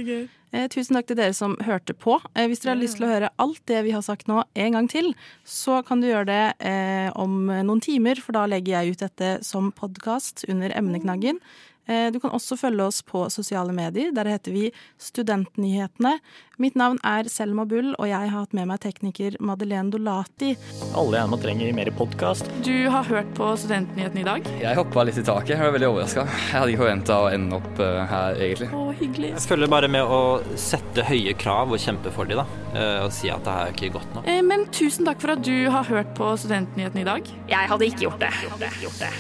Eh, 0.53 0.67
tusen 0.69 0.99
takk 0.99 1.09
til 1.09 1.17
dere 1.17 1.33
som 1.37 1.55
hørte 1.65 1.95
på. 1.97 2.19
Eh, 2.37 2.47
hvis 2.49 2.61
dere 2.61 2.75
har 2.75 2.81
lyst 2.83 2.99
til 2.99 3.07
å 3.07 3.13
høre 3.13 3.33
alt 3.41 3.61
det 3.71 3.81
vi 3.87 3.95
har 3.97 4.05
sagt 4.05 4.29
nå 4.29 4.43
en 4.53 4.77
gang 4.77 4.89
til, 4.93 5.13
så 5.49 5.81
kan 5.87 6.03
du 6.03 6.11
gjøre 6.11 6.29
det 6.29 6.43
eh, 6.69 7.09
om 7.17 7.47
noen 7.49 7.81
timer, 7.85 8.21
for 8.21 8.37
da 8.37 8.45
legger 8.51 8.83
jeg 8.83 8.93
ut 8.93 9.05
dette 9.07 9.31
som 9.49 9.73
podkast 9.77 10.45
under 10.53 10.75
emneknaggen. 10.77 11.41
Eh, 11.87 12.13
du 12.13 12.21
kan 12.21 12.31
også 12.31 12.57
følge 12.57 12.85
oss 12.85 13.03
på 13.03 13.25
sosiale 13.31 13.73
medier. 13.75 14.13
Der 14.15 14.31
heter 14.31 14.55
vi 14.55 14.69
Studentnyhetene. 15.03 16.19
Mitt 16.63 16.77
navn 16.79 17.01
er 17.03 17.27
Selma 17.33 17.65
Bull, 17.67 17.91
og 17.99 18.07
jeg 18.07 18.31
har 18.31 18.45
hatt 18.45 18.55
med 18.55 18.69
meg 18.71 18.79
tekniker 18.85 19.35
Madeleine 19.43 19.91
Dolati. 19.91 20.53
Alle 20.95 21.19
gjerne 21.19 21.41
trenger 21.43 21.75
mer 21.75 21.91
podkast. 21.99 22.47
Du 22.63 22.87
har 22.93 23.09
hørt 23.09 23.33
på 23.35 23.51
Studentnyhetene 23.59 24.23
i 24.23 24.29
dag? 24.29 24.47
Jeg 24.63 24.79
hoppa 24.79 25.07
litt 25.09 25.19
i 25.19 25.27
taket. 25.27 25.57
Jeg 25.57 25.65
var 25.65 25.75
veldig 25.75 25.91
overraska. 25.91 26.27
Jeg 26.53 26.55
hadde 26.55 26.75
ikke 26.75 26.85
forventa 26.85 27.19
å 27.19 27.29
ende 27.33 27.59
opp 27.59 27.83
uh, 27.83 28.05
her, 28.13 28.39
egentlig. 28.47 28.71
Å, 28.79 28.87
hyggelig. 29.03 29.35
Jeg 29.35 29.47
føler 29.51 29.75
bare 29.75 29.91
med 29.91 30.07
å 30.07 30.23
sette 30.61 31.07
høye 31.09 31.35
krav 31.39 31.75
og 31.75 31.83
kjempe 31.83 32.15
for 32.15 32.31
dem, 32.31 32.45
da. 32.45 32.47
Uh, 32.73 33.09
og 33.09 33.13
si 33.17 33.33
at 33.33 33.43
det 33.49 33.59
er 33.59 33.75
ikke 33.75 33.95
godt 33.99 34.19
nok. 34.19 34.33
men 34.47 34.67
tusen 34.71 35.09
takk 35.09 35.23
for 35.25 35.35
at 35.35 35.43
du 35.45 35.57
har 35.73 35.89
hørt 35.91 36.15
på 36.19 36.35
Studentnyhetene 36.45 37.03
i 37.03 37.11
dag. 37.15 37.37
Jeg 37.51 37.73
hadde 37.75 37.91
ikke 37.91 38.07
gjort 38.07 38.21
det. 38.23 38.35
Gjort 38.47 38.69
det. 38.69 38.75
Gjort 38.87 39.07
det. 39.09 39.15